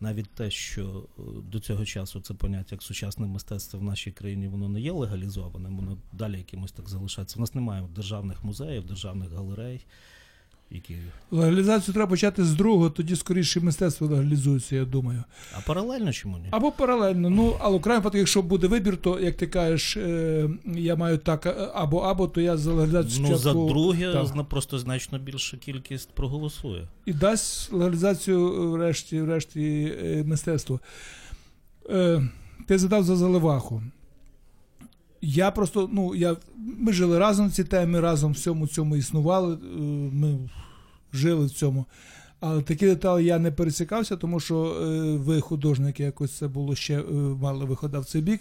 [0.00, 4.48] навіть те, що е, до цього часу це поняття як сучасне мистецтво в нашій країні,
[4.48, 7.36] воно не є легалізованим, воно далі якимось так залишається.
[7.36, 9.86] У нас немає державних музеїв, державних галерей,
[10.74, 10.96] які
[11.30, 15.24] Легалізацію треба почати з другого, тоді скоріше мистецтво легалізується, я думаю.
[15.58, 16.44] а паралельно чому ні?
[16.50, 17.30] Або паралельно.
[17.30, 21.18] Ну, але в крайньому випадку, якщо буде вибір, то як ти кажеш, е, я маю
[21.18, 24.48] так е, або або, то я за легалізацію Ну, за друге так.
[24.48, 26.88] просто значно більша кількість проголосує.
[27.06, 30.80] і дасть легалізацію е, врешті, врешті е, мистецтво.
[31.90, 32.28] Е,
[32.66, 33.82] ти задав за заливаху.
[35.22, 39.54] Я просто, ну, я, ми жили разом в цій темі, разом в всьому цьому існували.
[39.54, 39.58] е,
[40.12, 40.38] Ми
[41.12, 41.86] жили в цьому.
[42.40, 47.00] Але такі деталі я не пересікався, тому що е, ви, художники, якось це було ще
[47.00, 47.02] е,
[47.40, 48.40] мало виходив в цей бік.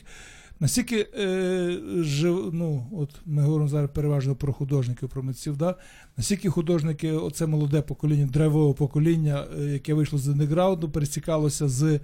[0.60, 5.76] Наскільки е, жив, ну, от ми говоримо зараз переважно про художників, про митців, да?
[6.18, 12.00] наскільки художники, оце молоде покоління, древове покоління, е, яке вийшло з андеграунду, пересікалося з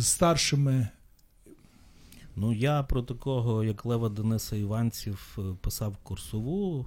[0.00, 0.88] старшими.
[2.36, 6.86] Ну, я про такого, як Лева Дениса Іванців, е, писав курсову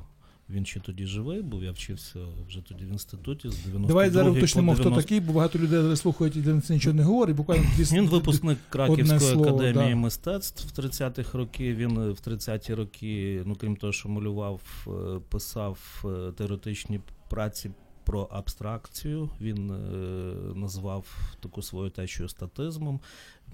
[0.49, 4.37] Він ще тоді живий був, я вчився вже тоді в інституті з 92 Давай зараз
[4.37, 7.35] уточнимо, хто такий, бо багато людей зараз слухають і для нас нічого не говорить.
[7.35, 9.95] Буквально дві Він випускник Краківської слово, академії да.
[9.95, 11.75] мистецтв в 30-х років.
[11.75, 16.05] Він е, в 30-ті роки, ну крім того, що малював, е, писав
[16.37, 17.71] теоретичні праці
[18.03, 19.29] про абстракцію.
[19.41, 19.67] Він
[20.55, 22.99] назвав таку свою течію статизмом.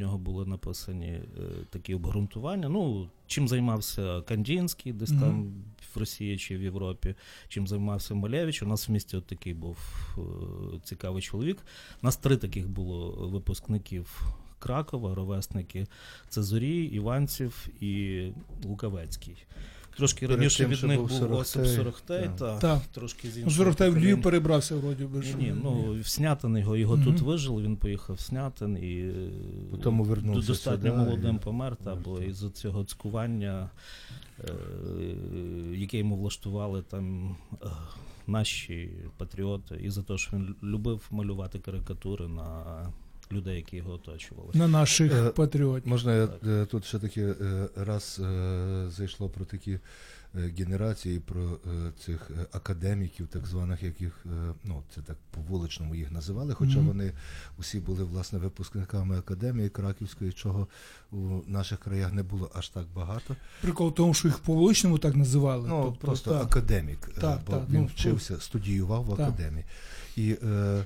[0.02, 1.22] Нього були написані е,
[1.70, 2.70] такі обґрунтування.
[2.70, 5.20] Ну, чим займався Кандінський, десь Мгм.
[5.22, 5.54] там
[5.96, 7.16] в Росії чи в Європі,
[7.48, 8.64] чим займався Малевич.
[8.64, 9.78] У нас в місті от такий був
[10.18, 10.22] е,
[10.84, 11.58] цікавий чоловік.
[12.04, 14.22] У нас три таких було випускників
[14.60, 15.88] Кракова, ровесники.
[16.30, 18.24] Це Зорій, Іванців і
[18.66, 19.36] Лукавецький.
[20.02, 22.60] Трошки раніше від них був Сорохтей, Осип Сорохтей, так.
[22.60, 23.98] та, трошки з Ну, іншого Зорохтей в.
[23.98, 25.20] Львів перебрався вроді би.
[25.20, 27.06] Ні, ні, ну в Снятин його, його Мгм.
[27.06, 29.12] тут вижили, він поїхав в Снятин і
[29.72, 32.28] Потім вернувся достатньо сюди, молодим і- помер, та, бо Так.
[32.28, 33.70] із цього цькування,
[34.40, 34.54] е,
[35.76, 37.68] яке йому влаштували там е,
[38.28, 42.64] наші патріоти, і за те, що він любив малювати карикатури на
[43.34, 44.50] людей, які його оточували.
[44.54, 45.88] На наших Е, патріотів.
[45.90, 46.40] Можна я Так.
[46.48, 49.80] е, тут ще таки е, раз е, зайшло про такі
[50.34, 56.12] генерації, про е, цих академіків, так званих, яких е, ну це так по вуличному їх
[56.12, 56.88] називали, хоча Мгм.
[56.88, 57.12] вони
[57.58, 60.68] усі були власне випускниками академії Краківської, чого
[61.12, 63.36] у наших краях не було аж так багато.
[63.62, 65.68] Прикол в тому, що їх по вуличному так називали.
[65.70, 66.44] Ну Тобто, просто так.
[66.44, 69.66] академік, Так, бо так, він ну, вчився, студіював в академії.
[70.16, 70.86] І е,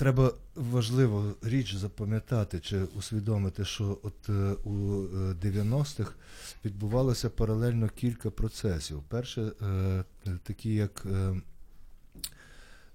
[0.00, 4.32] треба важливо річ запам'ятати чи усвідомити, що от е,
[4.64, 6.12] у е, 90-х
[6.64, 9.02] відбувалося паралельно кілька процесів.
[9.08, 10.04] Перше, е,
[10.42, 11.40] такі як е,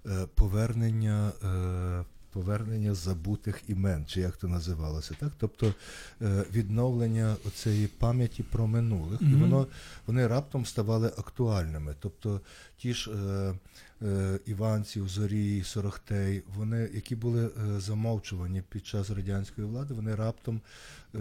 [0.05, 1.31] е, повернення.
[1.43, 5.31] Е, Повернення забутих імен, чи як то називалося, так?
[5.37, 5.73] Тобто
[6.21, 9.67] е, відновлення оцеї пам'яті про минулих, і воно
[10.07, 11.95] вони раптом ставали актуальними.
[11.99, 12.41] Тобто
[12.77, 13.55] ті ж е, е,
[14.45, 20.61] Іванців, Зорій, Сорохтей, вони, які були е, замовчувані під час радянської влади, вони раптом
[21.15, 21.19] е,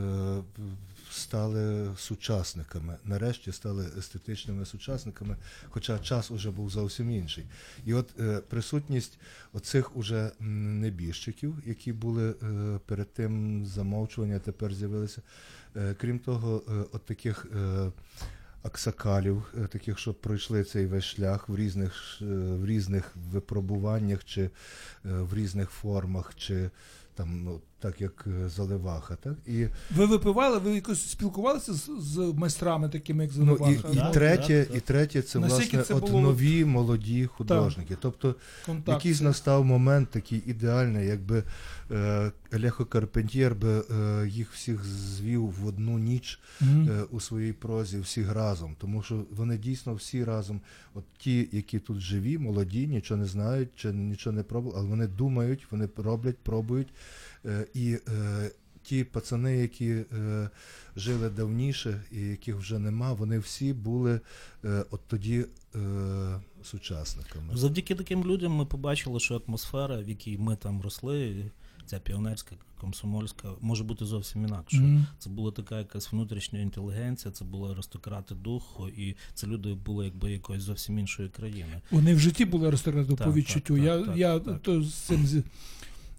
[1.11, 2.97] стали сучасниками.
[3.05, 5.37] Нарешті стали естетичними сучасниками,
[5.69, 7.45] хоча час уже був зовсім інший.
[7.85, 9.19] І от е, присутність
[9.53, 15.23] оцих уже небіжчиків, які були е, перед тим замовчувані, а тепер з'явилися.
[15.77, 17.47] Е, крім того, е, от таких.
[18.64, 24.42] Аксакалів, е, таких, що пройшли цей весь шлях в різних, е, в різних випробуваннях, чи
[24.42, 24.50] е,
[25.03, 26.70] в різних формах, чи
[27.14, 29.16] там, ну, так як е, заливаха.
[29.16, 29.35] Так?
[29.47, 29.66] І,
[29.97, 34.59] Ви випивали, ви якось спілкувалися з, з майстрами, такими як ну, і, і, Так, третє,
[34.59, 34.77] так, так.
[34.77, 37.97] і третє це Наскільки власне це от було нові молоді художники.
[38.01, 38.35] Тобто
[38.66, 38.88] Контакт.
[38.88, 41.42] якийсь настав момент такий ідеальний, якби
[41.90, 46.88] е, Лехо Карпентєр би е, їх всіх звів в одну ніч Мгм.
[46.90, 50.61] е, у своїй прозі всіх разом, тому що вони дійсно всі разом,
[50.94, 55.07] от ті, які тут живі, молоді, нічого не знають, чи нічого не пробували, але вони
[55.07, 56.88] думають, вони роблять, пробують.
[57.47, 58.51] Е, і е,
[58.83, 60.51] ті пацани, які е,
[60.97, 64.21] жили давніше і яких вже нема, вони всі були
[64.91, 65.45] от тоді
[66.63, 67.57] сучасниками.
[67.57, 71.51] Завдяки таким людям ми побачили, що атмосфера, в якій ми там росли,
[71.87, 74.77] ця піонерська, комсомольська, може бути зовсім інакше.
[74.77, 75.07] Мгм.
[75.19, 80.33] Це була така якась внутрішня інтелігенція, це були аристократи духу, і це люди були якби
[80.33, 81.81] якоїсь зовсім іншої країни.
[81.91, 83.75] Вони в житті були аристократом Так, по відчуттю.
[83.75, 84.63] так, я так, я так.
[84.63, 85.27] То з цим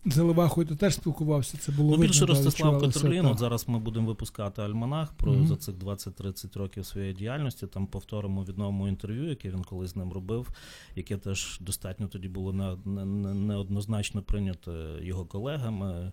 [0.06, 1.58] з Заливахою то теж спілкувався.
[1.58, 5.48] Це було Ну, видно, більше Ростислав Катерлін, от зараз ми будемо випускати альманах про Мгм.
[5.48, 7.68] за цих 20-30 років своєї діяльності.
[7.68, 10.48] Там повторимо від новому інтерв'ю, яке він колись з ним робив,
[10.96, 16.12] яке теж достатньо тоді було не- не- не- неоднозначно прийнято його колегами.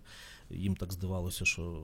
[0.49, 1.79] Їм так здавалося, що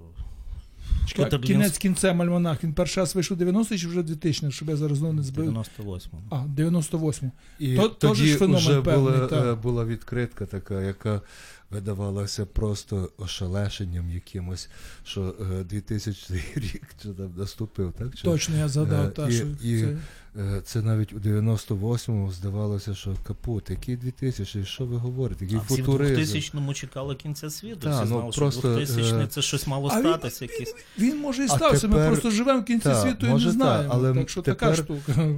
[1.07, 2.63] Чекай, Катерлін- Кінець кінцем альманах.
[2.63, 5.45] Він перший раз вийшов 90 чи вже 2000 щоб я зараз знову не збив.
[5.49, 6.21] 98-му.
[6.29, 9.45] А, 98 І То- тоді ж феномен вже певний, була, так.
[9.45, 11.21] е, була відкритка така, яка
[11.71, 14.69] видавалася просто ошелешенням якимось,
[15.03, 18.15] що е, 2000 рік чи там наступив, так?
[18.15, 19.97] Чи, Точно я згадав, Е, та, і- що і- це...
[20.37, 25.61] Е, Це навіть у 98-му здавалося, що капут, який 2000, що ви говорите, який А
[25.61, 26.21] всі в футуризм.
[26.37, 27.79] 2000-му чекали кінця світу.
[27.79, 30.45] Та, всі ну, знали, просто, що 2000 е, це щось мало А він- статися.
[30.45, 30.75] якісь.
[30.99, 33.89] Він може і стався, ми просто живемо в кінці Та, світу і не та, знаємо.
[33.93, 35.29] але так що така штука.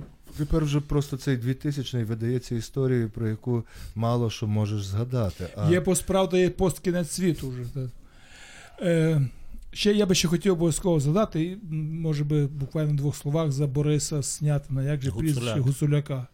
[0.42, 3.64] Тепер вже просто цей 2000-й видається історією, про яку
[3.96, 5.48] мало що можеш згадати.
[5.58, 7.90] А Є посправді є посткінець світу вже.
[8.82, 9.22] Е,
[9.72, 13.68] ще я би ще хотів обов'язково задати, і, може би буквально в двох словах за
[13.68, 16.28] Бориса Снятина, як же прізвище Гуцуляка.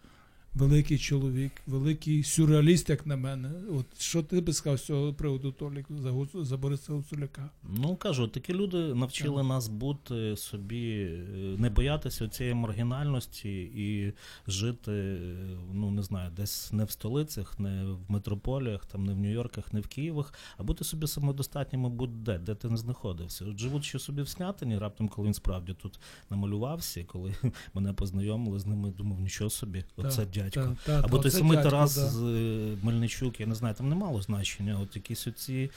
[0.58, 3.52] Великий чоловік, великий сюрреаліст, як на мене.
[3.72, 7.50] От що ти би сказав з цього приводу, Толік, за, Гуцу- за Бориса Гуцуляка?
[7.64, 14.14] Ну кажу, такі люди навчили нас бути собі, е, не боятися цієї маргінальності і
[14.48, 19.18] жити, е, ну не знаю, десь не в столицях, не в метрополіях, там не в
[19.18, 23.46] Нью-Йорках, не в Києвах, а бути собі самодостатніми будь-де, де ти не знаходився.
[23.46, 26.00] От живучи собі в Снятині, раптом, коли він справді тут
[26.30, 27.36] намалювався, коли
[27.74, 30.76] мене познайомили з ними, думав, нічого собі, оце Та, дядько.
[30.86, 32.10] та, та, Або той самий дядько, Тарас да.
[32.10, 34.80] з е, Мельничук, я не знаю, там не мало значення.
[34.80, 35.70] От якісь оці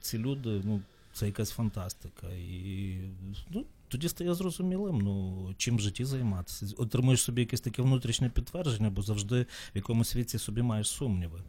[0.00, 0.80] ці люди, ну,
[1.12, 2.26] це якась фантастика.
[2.28, 2.96] І
[3.50, 6.66] ну, тоді стає зрозумілим, ну, чим в житті займатися.
[6.78, 11.40] Отримуєш собі якесь таке внутрішнє підтвердження, бо завжди в якомусь віці собі маєш сумніви.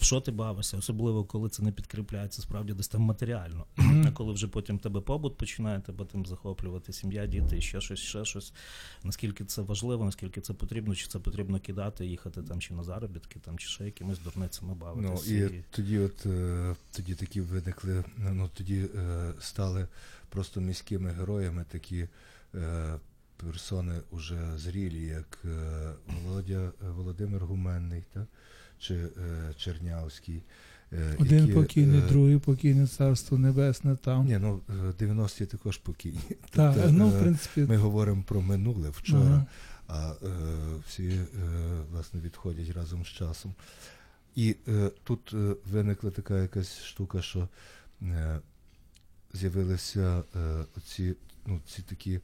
[0.00, 3.66] В що ти бавишся, особливо коли це не підкріпляється справді десь там матеріально.
[4.06, 8.24] А коли вже потім тебе побут починає тебе тим захоплювати, сім'я, діти, ще щось, ще
[8.24, 8.52] щось.
[9.04, 13.38] Наскільки це важливо, наскільки це потрібно, чи це потрібно кидати, їхати там чи на заробітки,
[13.38, 15.34] там, чи ще якимись дурницями Ну, бавитися.
[15.34, 19.88] і тоді, от е, тоді такі виникли, ну тоді е, стали
[20.28, 22.08] просто міськими героями такі
[22.54, 22.94] е,
[23.36, 25.44] персони уже зрілі, як
[26.06, 28.26] Володя, Володимир Гуменний, та,
[28.80, 29.08] чи е,
[29.56, 30.42] Чернявський.
[30.92, 34.26] е, Один які, покійний, е, другий покійний, царство небесне там.
[34.26, 36.20] Ні, ну е, 90-ті також покійні.
[36.50, 39.46] Так, Тобто, ну, в принципі, Ми говоримо про минуле вчора, ага.
[39.88, 40.28] а е,
[40.88, 41.26] всі е,
[41.90, 43.54] власне відходять разом з часом.
[44.34, 47.48] І е, тут е, виникла така якась штука, що
[48.02, 48.40] е,
[49.32, 51.14] з'явилися е, оці,
[51.46, 52.20] ну, ці такі е,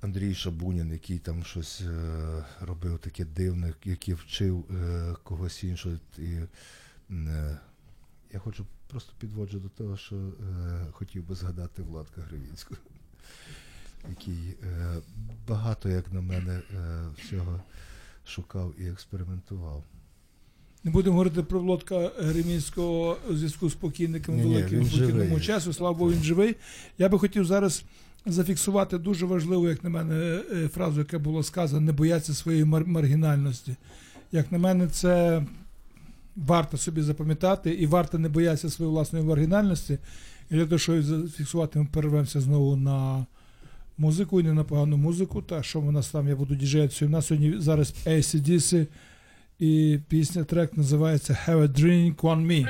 [0.00, 5.96] Андрій Шабунін, який там щось е, робив таке дивне, який вчив е, когось іншого.
[6.18, 6.38] І,
[7.10, 7.58] е,
[8.32, 10.30] я хочу просто підводжу до того, що е,
[10.92, 12.80] хотів би згадати Владка Гривінського,
[14.08, 14.96] який е,
[15.48, 17.62] багато, як на мене, е, всього
[18.26, 19.84] шукав і експериментував.
[20.84, 25.72] Не будемо говорити про Володка Гремінського у зв'язку з покійниками великим покійному часу.
[25.72, 26.56] Слава Богу, він живий.
[26.98, 27.84] Я би хотів зараз
[28.26, 32.86] зафіксувати дуже важливу, як на мене, е, фразу, яка була сказана, не бояться своєї мар-
[32.86, 33.76] маргінальності.
[34.32, 35.42] Як на мене, це
[36.36, 39.98] варто собі запам'ятати і варто не боятися своєї власної маргінальності.
[40.50, 43.26] І для того, щоб зафіксувати, ми перервемося знову на
[43.98, 45.42] музику і не на погану музику.
[45.42, 46.90] Та що в нас там, я буду діджею.
[47.02, 48.86] У нас сьогодні зараз ACDC
[49.58, 52.68] і пісня трек називається Have a Drink on Me.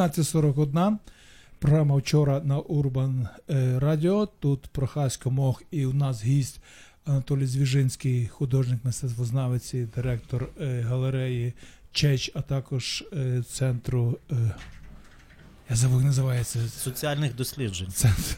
[0.00, 0.96] 19.41.
[1.58, 4.26] Програма вчора на Урбан е, Радіо.
[4.26, 6.60] Тут Прохасько Мох і у нас гість
[7.04, 11.52] Анатолій Звіжинський, художник мистецтвознавець, і директор е, галереї
[11.92, 14.18] Чеч, а також е, центру.
[15.70, 16.58] Я забув, називається.
[16.68, 17.90] Соціальних досліджень.
[17.90, 18.36] Центр,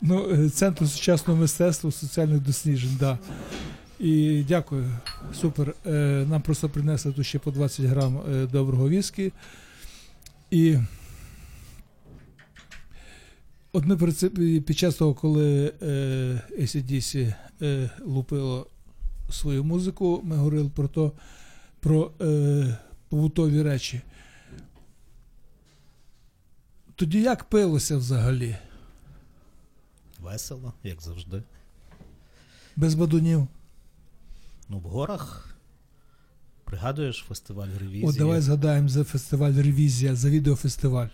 [0.00, 3.18] ну, Центру сучасного мистецтва, соціальних досліджень, да.
[3.98, 4.90] І дякую,
[5.40, 5.74] супер.
[6.28, 8.20] Нам просто принесли тут ще по 20 грам
[8.52, 9.32] доброго віскі.
[10.50, 10.78] І
[13.72, 13.96] от ми
[14.60, 15.86] під час того, коли е,
[16.58, 18.66] ACDC е, лупило
[19.30, 21.12] свою музику, ми говорили про то,
[21.80, 22.78] про е,
[23.08, 24.00] побутові речі.
[26.94, 28.56] Тоді як пилося взагалі?
[30.20, 31.42] Весело, як завжди.
[32.76, 33.48] Без бадунів.
[34.68, 35.49] Ну, в горах.
[36.70, 38.04] Пригадуєш фестиваль ревізії?
[38.04, 41.06] От давай згадаємо за фестиваль Ревізія, за відеофестиваль,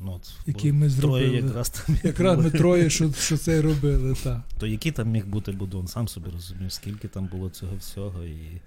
[0.00, 4.40] ну, от, який ми троє якраз там Якраз ми троє, що, що це робили, так.
[4.58, 5.86] То який там міг бути будун?
[5.88, 8.60] Сам собі розумієш, скільки там було цього всього і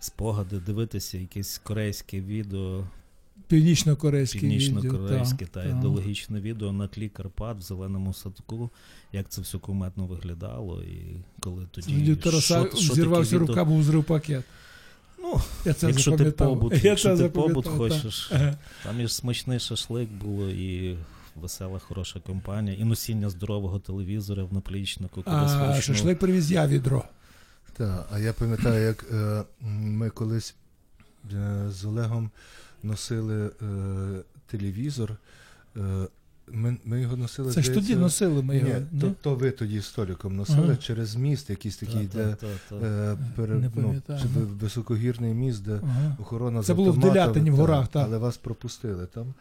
[0.00, 2.84] спогади, дивитися якесь корейське відео,
[3.48, 5.78] Північно-корейське північно-корейське та, та та.
[5.78, 8.70] ідеологічне відео на тлі Карпат в зеленому садку,
[9.12, 11.92] як це все куметно виглядало, і коли тоді
[12.40, 14.44] що- що зірвався відео- рука, був зрив пакет.
[15.22, 18.56] Ну, Я це якщо ти побут, Я якщо це ти побут хочеш, Ага.
[18.84, 20.98] там і смачний шашлик було, і
[21.36, 27.04] весела, хороша компанія, і носіння здорового телевізора в наплічнику, А шашлик привіз я відро.
[27.76, 30.54] Так, а я пам'ятаю, як е, ми колись
[31.32, 32.30] е, з Олегом
[32.82, 33.50] носили е,
[34.46, 35.16] телевізор.
[36.52, 37.52] Ми, ми його носили.
[37.52, 38.68] Це ж тоді носили ми його.
[38.68, 39.00] Ні, ні?
[39.00, 40.76] то, то ви тоді столиком носили Ага.
[40.76, 42.86] через міст, якийсь такий, Та, де та, та, та.
[42.86, 44.46] е, пере, Не ну, чи ну.
[44.60, 46.16] високогірний міст, де Ага.
[46.20, 48.06] охорона Це було в Делятині, в горах, так.
[48.06, 49.34] Але вас пропустили там.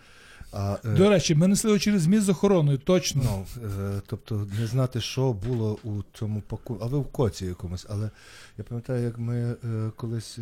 [0.51, 3.21] А, е, До речі, ми несли його через міст з охороною, точно.
[3.25, 6.77] Ну, е, тобто не знати, що було у цьому паку.
[6.81, 7.85] А ви в коці якомусь.
[7.89, 8.09] Але
[8.57, 9.55] я пам'ятаю, як ми е,
[9.95, 10.39] колись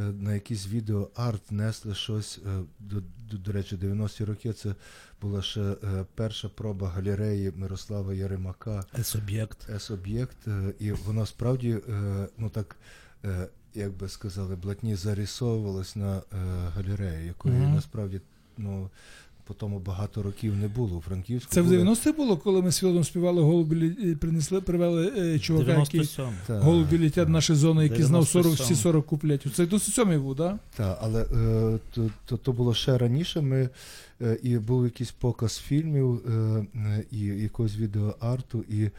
[0.00, 2.40] на якийсь відео арт несли щось.
[2.46, 4.74] Е, до, до, до речі, 90-ті роки це
[5.20, 5.76] була ще е,
[6.14, 8.84] перша проба галереї Мирослава Яремака.
[8.98, 9.70] С-об'єкт.
[9.70, 12.76] С-об'єкт, е, і вона справді, е, ну так,
[13.24, 16.22] е, як би сказали, блатні зарисовувалось на е,
[16.74, 17.74] галереї, якої Мгм.
[17.74, 18.20] насправді
[18.58, 18.90] ну,
[19.46, 21.52] по тому багато років не було у Франківську.
[21.52, 26.08] Це в 90-ті було, коли ми з Філодом співали голубі принесли, привели е, чувака, який
[26.48, 29.52] голубі літять в нашу який знав 40, всі 40 куплетів.
[29.52, 30.56] Це 97-й був, так?
[30.76, 33.40] та, але е, то, то, то було ще раніше.
[33.40, 33.68] Ми,
[34.22, 36.32] е, і був якийсь показ фільмів е,
[36.74, 38.90] е, і якогось відеоарту, і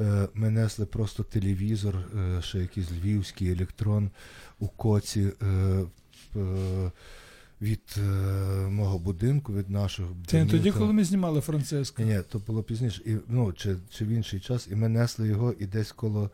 [0.00, 4.10] е, ми несли просто телевізор, е, ще якийсь львівський електрон
[4.58, 5.26] у коці.
[5.42, 5.84] Е,
[6.36, 6.90] е,
[7.62, 8.00] від е,
[8.68, 12.02] мого будинку, від нашого Це не тоді, коли ми знімали Франциско?
[12.02, 15.28] Ні, ні, то було пізніше, і, ну, чи, чи в інший час, і ми несли
[15.28, 16.30] його і десь коло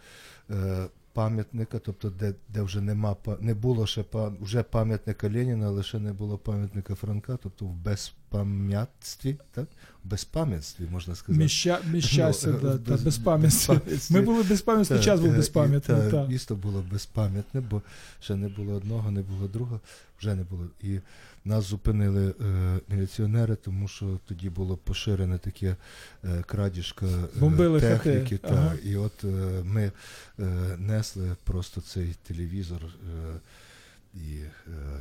[0.50, 4.04] е, пам'ятника, тобто де, де вже нема не було ще
[4.40, 9.68] вже пам'ятника Леніна, ще не було пам'ятника Франка, тобто в безпам'ятстві, так?
[10.04, 11.42] В безпам'ятстві, можна сказати.
[11.44, 13.80] Міща, міщастя, Ну, да, без- та безпам'ятстві.
[14.10, 15.98] Ми були безпам'ятні, час був безпам'ятний.
[15.98, 16.26] та, та.
[16.26, 17.82] Місто було безпам'ятне, бо
[18.20, 19.80] ще не було одного, не було другого,
[20.18, 20.64] вже не було.
[20.82, 21.00] І
[21.46, 25.76] нас зупинили е, міліціонери, тому що тоді було поширене таке
[26.24, 28.38] е, крадіжка е, техніки.
[28.38, 28.74] Та, ага.
[28.84, 29.92] І от е, ми
[30.38, 30.42] е,
[30.78, 32.82] несли просто цей телевізор.
[32.84, 33.40] Е,
[34.14, 34.50] і е,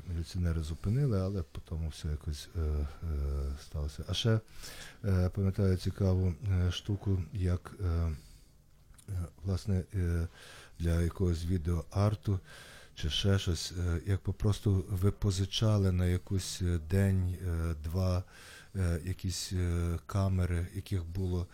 [0.09, 2.87] міліціонери зупинили, але потім все якось е, е,
[3.61, 4.03] сталося.
[4.07, 4.39] А ще
[5.05, 6.33] е, пам'ятаю цікаву
[6.67, 8.13] е, штуку, як е, е,
[9.43, 10.27] власне е,
[10.79, 12.39] для якогось відеоарту
[12.95, 18.23] чи ще щось, е, як просто ви позичали на якийсь е, день, е, два
[19.05, 19.53] якісь
[20.05, 21.47] камери, яких було.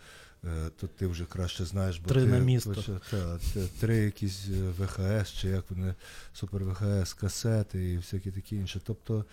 [0.76, 3.00] То ти вже краще знаєш, бо Три ти на місто.
[3.10, 5.94] та, те- три якісь ВХС, чи як вони
[6.32, 8.80] супер ВХС, касети і всякі такі інші.
[8.84, 9.24] Тобто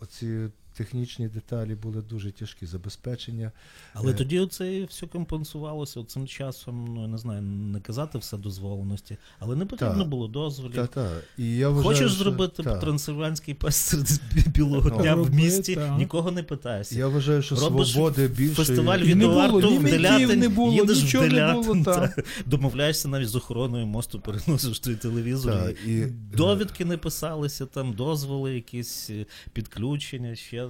[0.00, 3.52] оці технічні деталі були дуже тяжкі забезпечення.
[3.94, 4.14] Але Е.
[4.14, 9.56] тоді це все компенсувалося цим часом, ну я не знаю, не казати все дозволеності, але
[9.56, 10.04] не потрібно Та.
[10.04, 10.74] було дозволів.
[10.74, 11.10] Та, та.
[11.38, 12.78] І я вважаю, Хочеш що- зробити та.
[12.78, 14.20] трансильванський серед
[14.54, 15.98] білого дня в місті, та.
[15.98, 16.98] нікого не питаєшся.
[16.98, 18.54] Я вважаю, що Робиш свободи більше.
[18.54, 22.14] Фестиваль відеоарту в Делятин, не було, їдеш в Делятин, та,
[22.46, 25.52] домовляєшся навіть з охороною мосту, переносиш той телевізор.
[25.52, 30.65] Та, і і, е, Довідки не писалися, там дозволи, якісь е, підключення, ще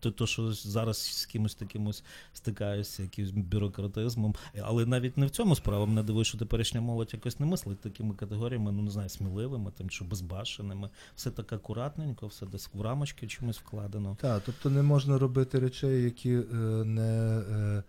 [0.00, 1.92] то, то, що зараз з кимось таким
[2.32, 4.34] стикаюся, якимось бюрократизмом.
[4.62, 5.86] Але навіть не в цьому справа.
[5.86, 9.90] Мене дивує, що теперішня молодь якось не мислить такими категоріями, ну не знаю, сміливими там
[9.90, 10.90] чи безбашеними.
[11.16, 14.16] Все так акуратненько, все десь в рамочки чимось вкладено.
[14.20, 16.54] Так, тобто не можна робити речей, які е,
[16.84, 17.42] не.
[17.50, 17.82] Е,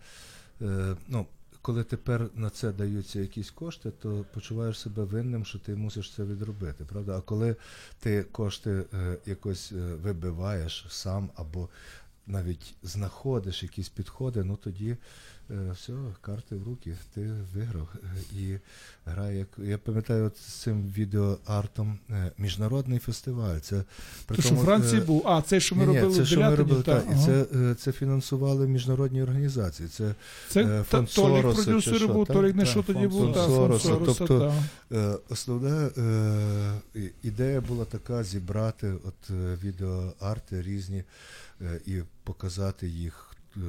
[0.62, 1.26] е, ну,
[1.62, 6.24] коли тепер на це даються якісь кошти, то почуваєш себе винним, що ти мусиш це
[6.24, 7.18] відробити, правда?
[7.18, 7.56] А коли
[8.00, 11.68] ти кошти е, якось е, вибиваєш сам або
[12.26, 14.96] навіть знаходиш якісь підходи, ну тоді
[15.72, 18.58] все, карти в руки, ти виграв е, і
[19.06, 19.48] грає як.
[19.58, 23.58] Я пам'ятаю, от з цим відеоартом е, міжнародний фестиваль.
[23.58, 23.82] Це
[24.26, 25.28] при Ти що в Франції е, був?
[25.28, 27.46] А, це що ми ні, робили це в що ми робили, Та, так, і це,
[27.54, 29.88] е, це фінансували міжнародні організації.
[29.88, 30.14] Це
[30.48, 32.26] Це е, та- фонд Толік Сороса чи продюсер був?
[32.26, 34.52] Толік не що тоді був, фонд Сороса, Сороса, тобто,
[34.88, 34.96] та.
[34.96, 41.04] Е, Основна е, ідея була така: зібрати от е, відеоарти різні
[41.60, 43.60] е, і показати їх е,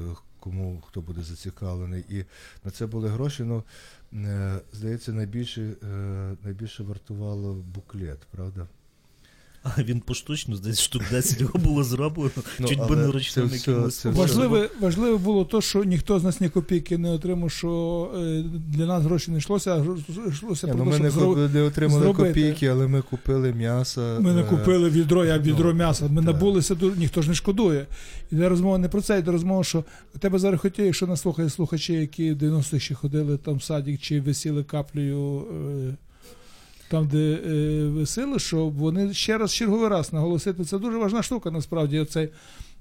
[0.44, 2.04] кому хто буде зацікавлений.
[2.08, 2.24] І
[2.64, 3.42] на це були гроші.
[3.42, 3.64] Ну,
[4.12, 5.86] е, здається, найбільше, е,
[6.42, 8.68] найбільше вартувало буклет, правда?
[9.64, 14.04] А він поштучно, десь штук 10 його було зроблено, Ну, чуть би не ручним якимось.
[14.04, 18.86] Важливе, важливе було те, що ніхто з нас ні копійки не отримав, що е, для
[18.86, 22.28] нас гроші не йшлося, а йшлося про ну, те, ми не, зро- не отримали зробити.
[22.28, 24.18] копійки, але ми купили м'ясо.
[24.20, 26.08] Ми не е, купили відро, я відро ну, м'яса.
[26.08, 26.34] Ми так.
[26.34, 27.86] набулися, ніхто ж не шкодує.
[28.32, 29.84] Іде розмова не про це, йде розмова, що
[30.14, 33.62] у тебе зараз хотіє, якщо нас слухають слухачі, які в 90-х ще ходили там в
[33.62, 35.46] садик чи висіли каплею.
[36.88, 37.40] Там, де
[38.02, 40.64] е, сили, що вони ще раз черговий раз наголосити.
[40.64, 42.00] Це дуже важна штука, насправді.
[42.00, 42.28] Оцей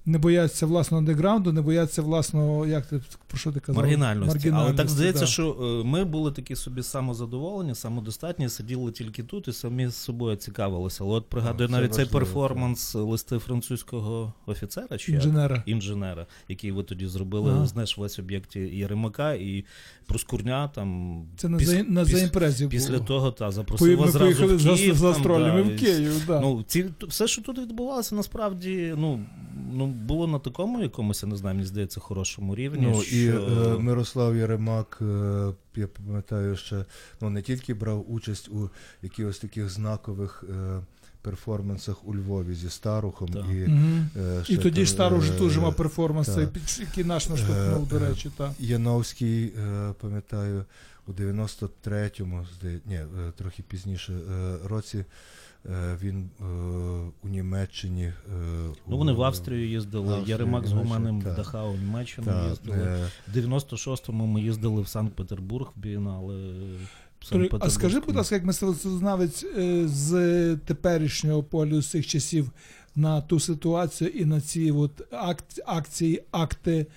[0.05, 3.83] не бояться власного андеграунду, не бояться власного, як ти про що ти казав?
[3.83, 4.53] Маргінальності.
[4.55, 5.27] Але так здається, да.
[5.27, 5.51] що
[5.83, 11.03] е, ми були такі собі самозадоволені, самодостатні, сиділи тільки тут і самі з собою цікавилися.
[11.03, 15.23] Але от пригадую це навіть цей важливо, перформанс листи французького офіцера чи як?
[15.23, 15.63] інженера.
[15.65, 17.65] інженера, який ви тоді зробили, Ага.
[17.65, 19.65] знаєш, весь об'єкті Єремака і
[20.05, 21.19] Проскурня там.
[21.37, 23.05] Це на, піс- за, на піс- заімпрезі Після було.
[23.05, 26.23] того та запросила Ми зразу поїхали в з, Київ, з там, гастролями да, в Київ.
[26.27, 26.39] Да.
[26.39, 29.25] Ну, ці, все, що тут відбувалося, насправді, ну,
[29.73, 32.87] ну, було на такому якомусь, я не знаю, мені здається, хорошому рівні.
[32.91, 33.15] Ну, що...
[33.15, 36.85] і е, Мирослав Яремак, е, я пам'ятаю, що
[37.21, 38.69] ну, не тільки брав участь у
[39.01, 40.79] якихось таких знакових е,
[41.21, 43.29] перформансах у Львові зі Старухом.
[43.29, 43.45] Так.
[43.51, 44.09] І, Мгм.
[44.17, 46.45] е, І тоді ж стару е, теж мав перформанс, та.
[46.47, 48.31] під- який наш наштовхнув, до Е, е, речі.
[48.37, 48.53] Та.
[48.59, 50.65] Яновський, е, пам'ятаю,
[51.07, 55.05] у 93-му, здає- ні, е, трохи пізніше е, році.
[55.65, 56.43] Е, Він е,
[57.23, 58.03] у Німеччині.
[58.03, 58.13] е,
[58.87, 62.49] Ну, у- вони в Австрію їздили, Австрію, Яремак з Гуменем в Дахау, в Німеччину та,
[62.49, 62.97] їздили.
[63.27, 66.53] В 96-му ми їздили в Санкт-Петербург в бієнале.
[67.59, 69.45] А скажи, будь ласка, як мистецтвознавець
[69.85, 72.51] з теперішнього погляду з цих часів
[72.95, 74.91] на ту ситуацію і на ці от
[75.65, 76.87] акції, акти,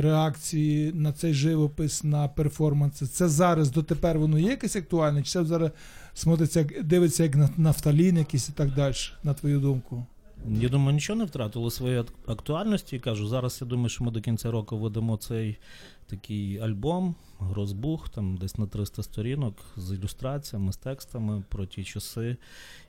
[0.00, 5.22] реакції на цей живопис, на перформанси, це зараз дотепер воно є якесь актуальне?
[5.22, 5.70] Чи це зараз
[6.16, 8.94] смотриться, дивиться як на нафталін якийсь і так далі,
[9.24, 10.06] на твою думку?
[10.48, 12.98] Я думаю, нічого не втратило своєї актуальності.
[12.98, 15.58] Кажу, зараз я думаю, що ми до кінця року ведемо цей
[16.06, 22.36] такий альбом, Грозбух, там десь на 300 сторінок з ілюстраціями, з текстами про ті часи.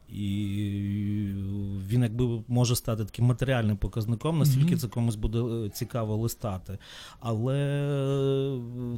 [0.09, 0.23] І
[1.87, 6.77] він якби може стати таким матеріальним показником, наскільки це комусь буде е, цікаво листати.
[7.19, 7.53] Але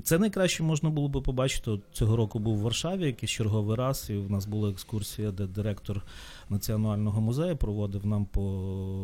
[0.03, 1.71] це найкраще можна було би побачити.
[1.71, 5.47] От Цього року був в Варшаві якийсь черговий раз, і в нас була екскурсія, де
[5.47, 6.01] директор
[6.49, 8.41] Національного музею проводив нам по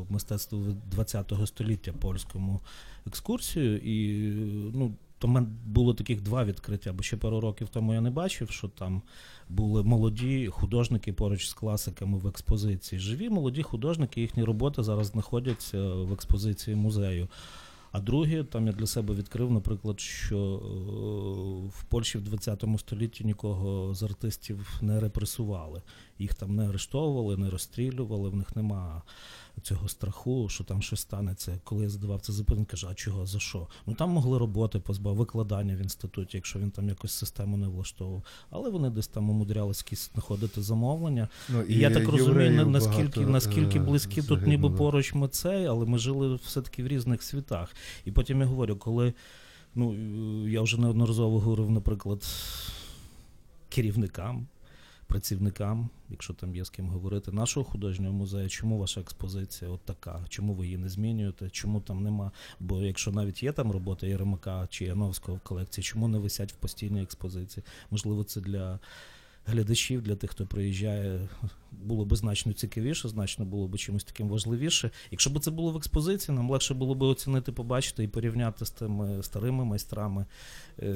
[0.09, 0.63] мистецтву
[0.97, 2.61] ХХ століття польському
[3.07, 3.77] екскурсію.
[3.77, 4.29] І
[4.73, 8.09] ну, то в мене було таких два відкриття, бо ще пару років тому я не
[8.09, 9.01] бачив, що там
[9.49, 12.99] були молоді художники поруч з класиками в експозиції.
[12.99, 17.27] Живі молоді художники, їхні роботи зараз знаходяться в експозиції музею.
[17.95, 20.67] А друге, там я для себе відкрив, наприклад, що е,
[21.79, 25.81] в Польщі в 20 столітті нікого з артистів не репресували.
[26.19, 29.01] Їх там не арештовували, не розстрілювали, в них нема
[29.61, 31.59] цього страху, що там щось станеться.
[31.63, 33.67] Коли я задавав це запитання, кажу, а чого, за що?
[33.87, 38.23] Ну там могли роботи позбав, викладання в інституті, якщо він там якось систему не влаштовував.
[38.49, 41.27] Але вони десь там умудрялись якісь знаходити замовлення.
[41.49, 45.65] ну, І я так розумію, наскільки, багато, наскільки е, близькі тут ніби поруч ми цей,
[45.65, 47.75] але ми жили все-таки в різних світах.
[48.05, 49.13] І потім я говорю, коли
[49.75, 52.23] ну, я вже неодноразово говорив, наприклад,
[53.69, 54.47] керівникам,
[55.07, 60.25] працівникам, якщо там є з ким говорити, нашого художнього музею, чому ваша експозиція от така,
[60.29, 62.31] чому ви її не змінюєте, чому там нема.
[62.59, 66.55] Бо якщо навіть є там робота Єремака чи Яновського в колекції, чому не висять в
[66.55, 67.63] постійній експозиції?
[67.91, 68.79] Можливо, це для
[69.45, 71.19] глядачів, для тих, хто приїжджає,
[71.71, 74.91] було б значно цікавіше, значно було б чимось таким важливіше.
[75.11, 78.69] Якщо б це було в експозиції, нам легше було б оцінити, побачити і порівняти з
[78.71, 80.25] тими старими майстрами,
[80.79, 80.93] е,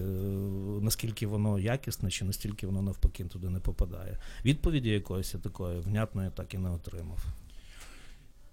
[0.82, 4.18] наскільки воно якісне, чи настільки воно навпаки туди не попадає.
[4.46, 7.26] Відповіді якоїсь такої внятної так і не отримав.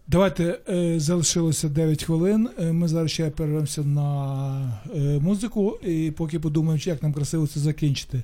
[0.09, 2.51] Давайте е, залишилося 9 хвилин.
[2.59, 4.81] Е, Ми зараз ще перервемося на
[5.21, 8.23] музику, і поки подумаємо, як нам красиво це закінчити.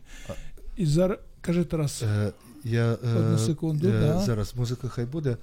[0.76, 2.02] І зараз каже Тарас.
[2.02, 2.32] Е,
[2.64, 4.20] я, е, Одну секунду, е, да.
[4.20, 5.36] Зараз музика хай буде.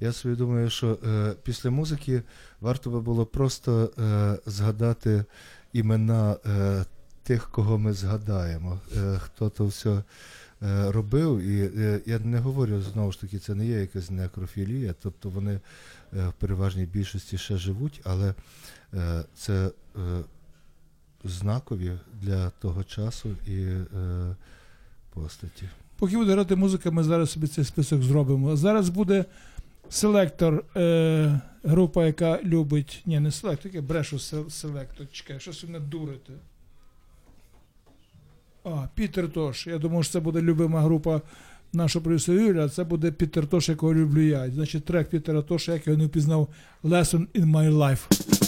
[0.00, 2.22] Я собі думаю, що е, після музики
[2.60, 5.24] варто би було просто е, згадати
[5.72, 6.84] імена е,
[7.22, 10.02] тих, кого ми згадаємо, е, хто то все е,
[10.92, 11.38] робив.
[11.38, 15.52] І е, я не говорю знову ж таки, це не є якась некрофілія, тобто вони
[15.52, 15.60] е,
[16.28, 18.34] в переважній більшості ще живуть, але
[18.94, 20.00] е, це е,
[21.24, 23.86] знакові для того часу і е,
[25.14, 25.68] постаті.
[25.98, 28.56] Поки буде грати музика, ми зараз собі цей список зробимо.
[28.56, 29.24] Зараз буде
[29.88, 33.02] селектор, е, група, яка любить.
[33.06, 34.18] Ні, не селектор, я брешу
[34.50, 35.06] селектор.
[35.12, 36.32] Чекай, щось мене дурите.
[38.64, 39.66] А, Пітер Тош.
[39.66, 41.20] Я думав, що це буде любима група
[41.72, 44.50] нашого продюсера Юрія, а це буде Пітер Тош, якого люблю я.
[44.50, 46.48] Значить, трек Пітера Тоша, як я не впізнав
[46.84, 48.41] Lesson in my life.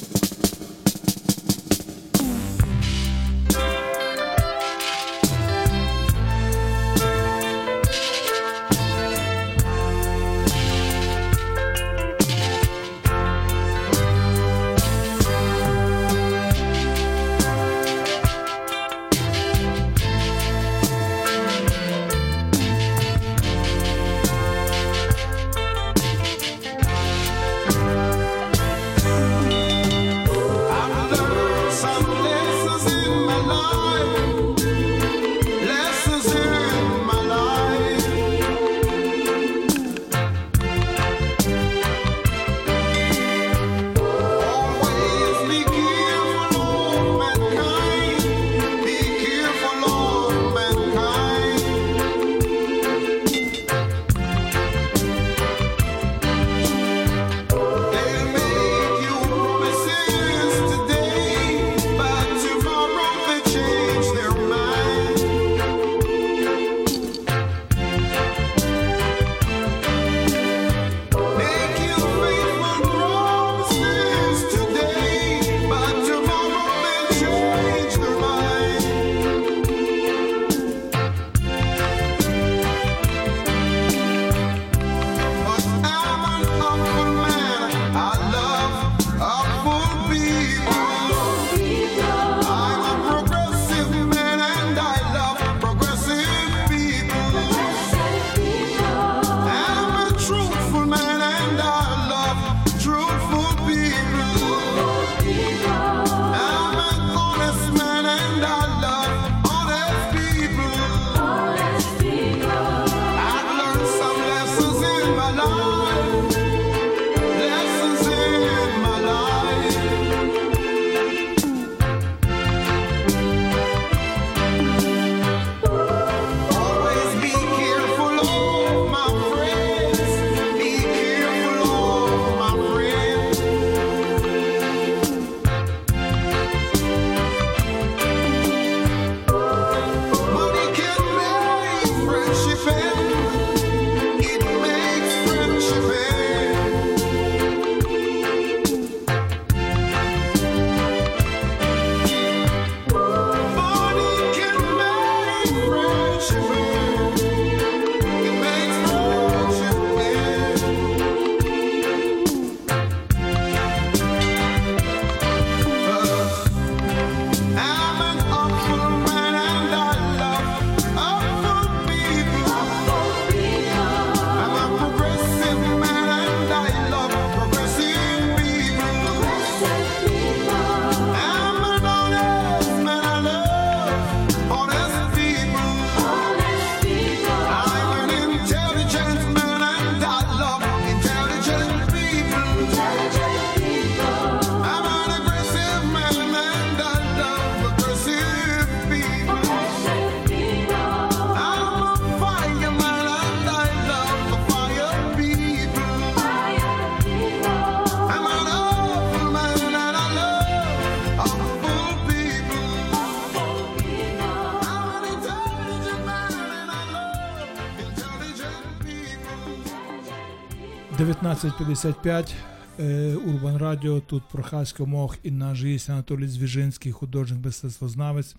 [221.25, 222.33] 19.55
[222.79, 228.37] е, Урбан Радіо, тут Прохасько Мох і наш гість Анатолій Звіжинський, художник, мистецтвознавець,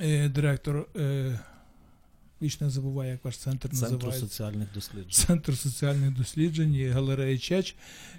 [0.00, 1.40] е, директор, е,
[2.42, 4.20] вічно забуваю, як ваш центр Центру називається.
[4.20, 5.10] соціальних досліджень.
[5.10, 7.76] Центр соціальних досліджень і галереї Чеч.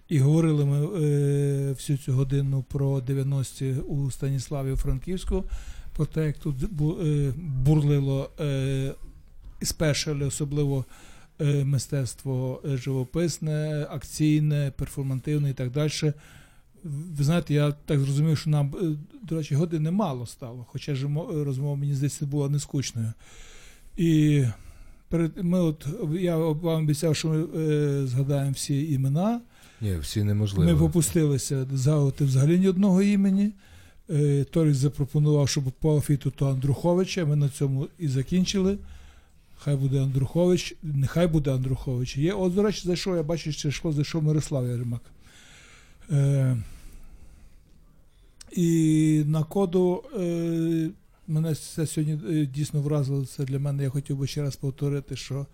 [0.09, 5.43] І говорили ми е, всю цю годину про 90-ті у Станіславі Франківську,
[5.95, 6.97] про те, як тут бу,
[7.37, 8.93] бурлило е,
[9.61, 10.85] спешили, особливо
[11.63, 16.13] мистецтво е, живописне, акційне, перформативне і так далі.
[16.83, 18.85] Ви знаєте, я так зрозумів, що нам, е,
[19.23, 23.13] до речі, години мало стало, хоча ж розмова, мені здається, була не скучною.
[23.97, 24.43] І
[25.09, 25.87] перед ми от
[26.19, 29.41] я вам обіцяв, що ми е, згадаємо всі імена.
[29.81, 30.71] Ні, всі неможливо.
[30.71, 33.51] Ми попустилися згадувати взагалі ні одного імені.
[34.09, 37.25] Е, Торік запропонував, щоб по алфіту то Андруховича.
[37.25, 38.77] Ми на цьому і закінчили.
[39.67, 42.17] Хай буде Андрухович, нехай буде Андрухович.
[42.17, 45.01] Є, от, до речі, зайшов, я бачу, що зайшов Мирослав Яремак.
[46.11, 46.57] Е,
[48.51, 50.89] і на коду е,
[51.27, 53.25] мене це сьогодні е, дійсно вразило.
[53.25, 53.83] Це для мене.
[53.83, 55.45] Я хотів би ще раз повторити, що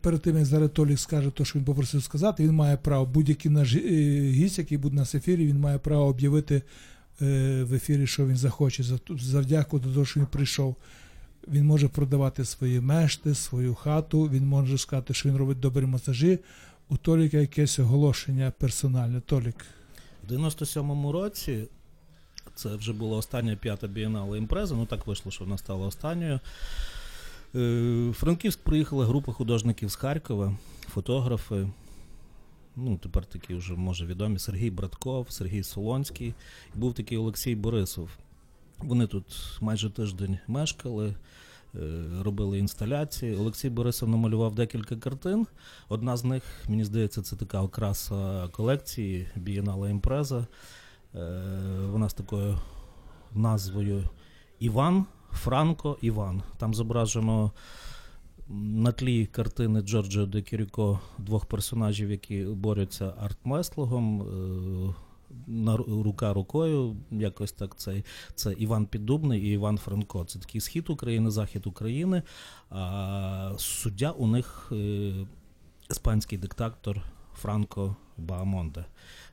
[0.00, 3.50] перед тим, як зараз Толік скаже те, що він попросив сказати, він має право, будь-який
[3.50, 3.78] наш е,
[4.30, 6.62] гість, який буде на ефірі, він має право об'явити
[7.22, 10.76] е, в ефірі, що він захоче, завдяку до того, що він прийшов.
[11.48, 16.38] Він може продавати свої мешти, свою хату, він може сказати, що він робить добрі масажі.
[16.88, 19.20] У Толіка якесь оголошення персональне.
[19.20, 19.66] Толік.
[20.28, 21.64] В 97-му році
[22.54, 26.40] це вже була остання п'ята бієнале імпреза, ну так вийшло, що вона стала останньою.
[27.54, 30.56] Е, Франківськ приїхала група художників з Харкова,
[30.88, 31.68] фотографи.
[32.76, 36.34] Ну, тепер такі вже може відомі Сергій Братков, Сергій Солонський.
[36.74, 38.08] І був такий Олексій Борисов.
[38.78, 41.14] Вони тут майже тиждень мешкали,
[41.74, 43.36] е, робили інсталяції.
[43.36, 45.46] Олексій Борисов намалював декілька картин.
[45.88, 50.46] Одна з них, мені здається, це така окраса колекції Бієнала Імпреза.
[51.14, 51.40] Е,
[51.90, 52.58] Вона з такою
[53.32, 54.08] назвою
[54.58, 56.42] Іван, Франко, Іван.
[56.58, 57.52] Там зображено
[58.48, 64.22] на тлі картини Джорджо де Кіріко двох персонажів, які борються артмеслогом.
[65.46, 68.04] На рука рукою, якось так цей.
[68.34, 70.24] Це Іван Піддубний і Іван Франко.
[70.24, 72.22] Це такий схід України, захід України.
[72.70, 75.12] А суддя у них е,
[75.90, 77.02] іспанський диктатор
[77.34, 78.84] Франко Баамонте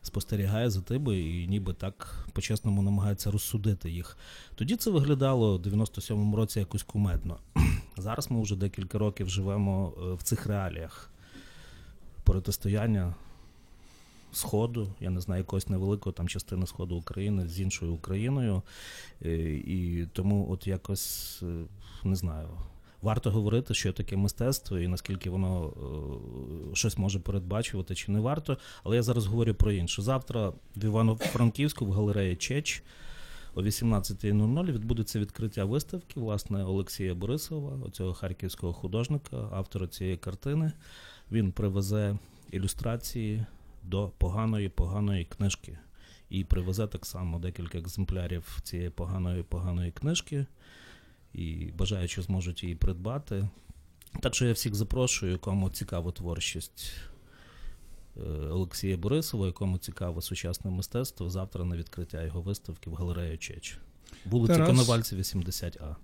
[0.01, 4.17] спостерігає за тими і ніби так по-чесному намагається розсудити їх.
[4.55, 7.39] Тоді це виглядало в 97-му році якось кумедно.
[7.97, 11.11] Зараз ми вже декілька років живемо е, в цих реаліях
[12.23, 13.15] протистояння
[14.31, 18.61] Сходу, я не знаю, якоїсь невеликої там частини Сходу України з іншою Україною.
[19.25, 21.65] Е, І тому, от якось е,
[22.03, 22.47] не знаю.
[23.01, 25.73] Варто говорити, що таке мистецтво і наскільки воно
[26.71, 28.57] е, щось може передбачувати чи не варто.
[28.83, 30.01] Але я зараз говорю про інше.
[30.01, 32.83] Завтра в Івано-Франківську в галереї Чеч
[33.55, 40.71] о 18.00 відбудеться відкриття виставки власне Олексія Борисова, оцього харківського художника, автора цієї картини.
[41.31, 42.17] Він привезе
[42.51, 43.45] ілюстрації
[43.83, 45.77] до поганої поганої книжки.
[46.29, 50.45] І привезе так само декілька екземплярів цієї поганої поганої книжки.
[51.33, 53.49] І бажаючи зможуть її придбати.
[54.19, 56.93] Так що я всіх запрошую, кому цікава творчість
[58.17, 63.77] е, Олексія Борисова, якому цікаве сучасне мистецтво, завтра на відкриття його виставки в галерею Чеч.
[64.25, 64.69] Вулиця Тарас.
[64.69, 65.95] Коновальця, 80А.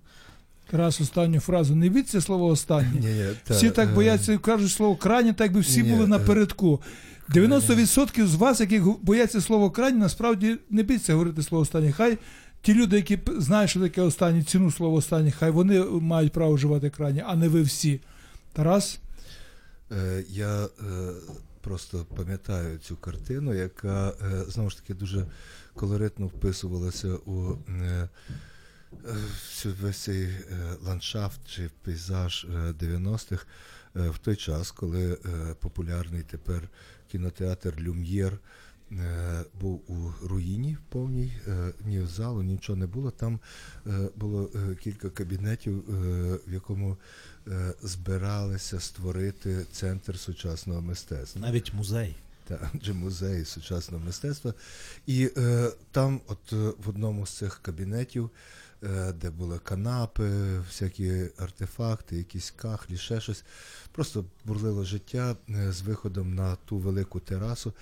[0.70, 1.74] Тарас, останню фразу.
[1.74, 3.00] Не від це слово останнє.
[3.00, 6.04] Ні, ні, та, всі так е, бояться кажуть слово крайні, так би всі Ні, були
[6.04, 6.82] е, напередку.
[7.34, 11.92] 90% з вас, які бояться слова крайні, насправді не біться говорити слово останнє.
[11.92, 12.18] Хай
[12.62, 16.90] ті люди, які знають, що таке останнє, ціну слова останнє, хай вони мають право вживати
[16.90, 18.00] крайні, а не ви всі.
[18.52, 18.98] Тарас?
[19.92, 20.68] Е, Я е,
[21.60, 25.26] просто пам'ятаю цю картину, яка е, знову ж таки дуже
[25.74, 28.08] колоритно вписувалася у е,
[29.64, 30.36] е, весь цей е,
[30.86, 33.46] ландшафт чи пейзаж е, 90-х
[33.96, 35.18] е, в той час, коли
[35.60, 36.68] популярний тепер
[37.12, 38.38] кінотеатр Люм'єр.
[38.92, 43.10] е, Був у руїні повній, е, ні залу, нічого не було.
[43.10, 43.40] Там
[43.86, 44.50] е, було
[44.82, 45.84] кілька кабінетів,
[46.46, 46.96] в якому
[47.82, 52.16] збиралися створити центр сучасного мистецтва Навіть музей.
[52.44, 54.54] та адже музей сучасного мистецтва.
[55.06, 58.30] І е, там, от в одному з цих кабінетів,
[59.14, 63.44] де були канапи, всякі артефакти, якісь кахлі, ще щось,
[63.92, 67.72] просто бурлило життя е, з виходом на ту велику терасу.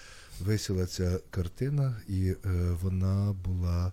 [0.41, 2.37] Висіла ця картина, і е,
[2.83, 3.93] вона була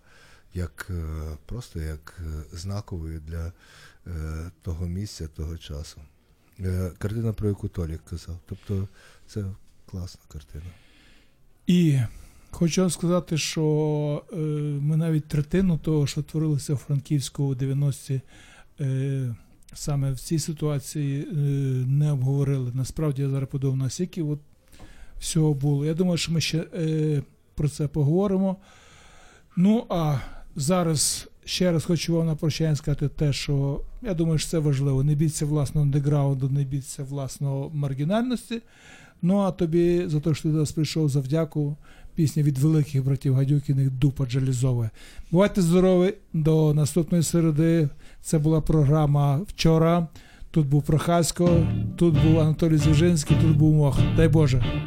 [0.53, 1.03] як е,
[1.45, 3.53] просто як е, знаковою для
[4.07, 6.01] е, того місця, того часу.
[6.59, 8.39] е, картина, про яку Толік казав.
[8.45, 8.87] Тобто
[9.27, 9.45] це
[9.85, 10.65] класна картина.
[11.67, 11.99] І
[12.53, 14.35] хочу вам сказати, що е,
[14.81, 18.21] ми навіть третину того, що творилося у Франківську у 90-ті,
[18.79, 19.35] е,
[19.73, 21.35] саме в цій ситуації е,
[21.87, 22.71] не обговорили.
[22.73, 24.39] Насправді я зараз подумав, наскільки от
[25.19, 25.85] всього було.
[25.85, 27.21] Я думаю, що ми ще е,
[27.55, 28.55] про це поговоримо.
[29.55, 30.17] Ну а
[30.55, 35.03] зараз ще раз хочу вам на прощання сказати те, що я думаю, що це важливо.
[35.03, 38.61] Не біться власного андеграунду, не біться власного маргінальності.
[39.21, 41.77] Ну а тобі за те, що ти до нас прийшов за вдяку.
[42.15, 44.89] Пісня від великих братів Гадюкіних Дупа Джалізове.
[45.31, 47.89] Бувайте здорові до наступної середи.
[48.21, 50.07] Це була програма вчора.
[50.51, 53.99] Тут був Прохасько, тут був Анатолій Звіжинський, тут був Мох.
[54.17, 54.83] Дай Боже.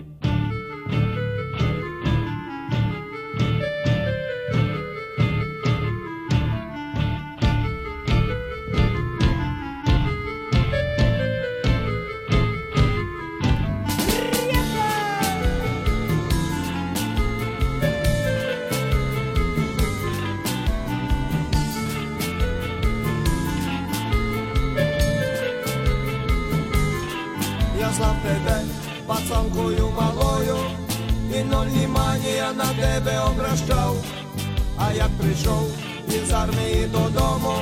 [35.37, 35.69] Прийшов
[36.09, 37.55] із армії додому,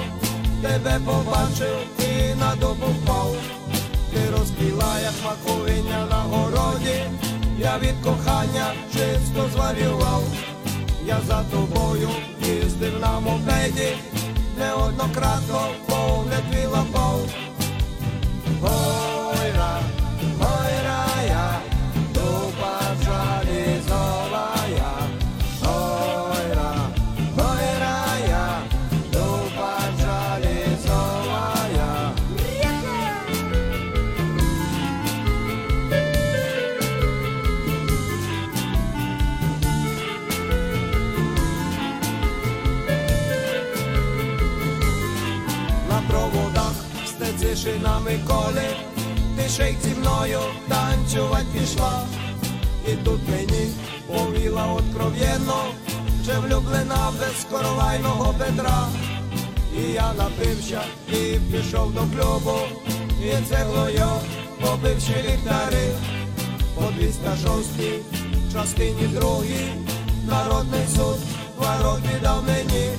[0.62, 3.36] тебе побачив і на дубу впав.
[4.12, 7.04] Ти розквіла, як маковиня на городі,
[7.58, 10.22] я від кохання чисто зварював.
[11.06, 12.08] Я за тобою
[12.46, 13.96] їздив на мопеді,
[14.58, 17.20] неоднократно погляд твій лапав.
[48.26, 48.66] Коли
[49.36, 52.06] ти ще й зі мною танцювать пішла.
[52.88, 53.66] І тут мені
[54.06, 55.64] повіла откровенно,
[56.22, 58.88] вже влюблена без коровайного Петра.
[59.78, 62.58] І я напився і пішов до клубу,
[63.22, 64.08] і цеглою
[64.60, 65.88] побивши ліхтари,
[66.74, 67.68] по 206
[68.52, 69.72] частині другій,
[70.28, 71.18] народний суд
[71.56, 72.90] ворот віддав мені.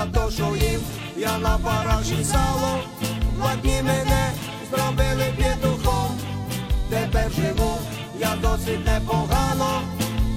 [0.00, 0.80] За то, що їм
[1.16, 2.78] я на параші сало,
[3.42, 4.32] Ладні мене
[4.70, 6.18] зробили п'ятухом.
[6.90, 7.78] Тепер живу
[8.20, 9.82] я досить непогано,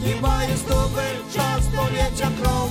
[0.06, 1.02] хіба із ступи,
[1.34, 2.70] час лється кров.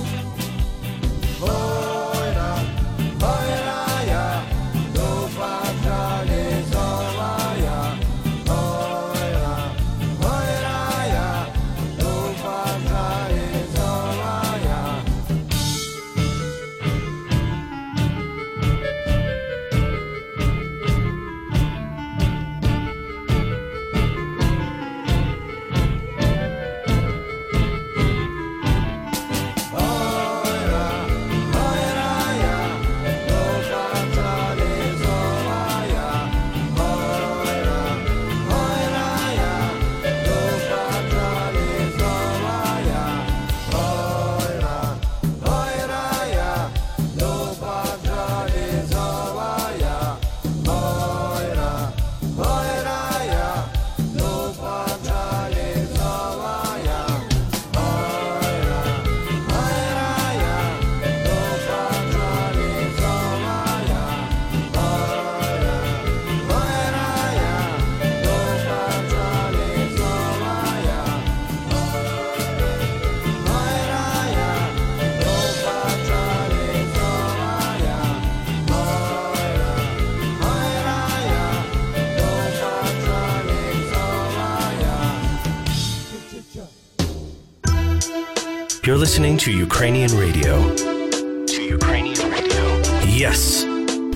[89.13, 90.75] Listening to Ukrainian radio.
[90.75, 92.65] To Ukrainian radio.
[93.05, 93.63] Yes,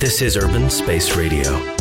[0.01, 1.76] this is Urban Space Radio.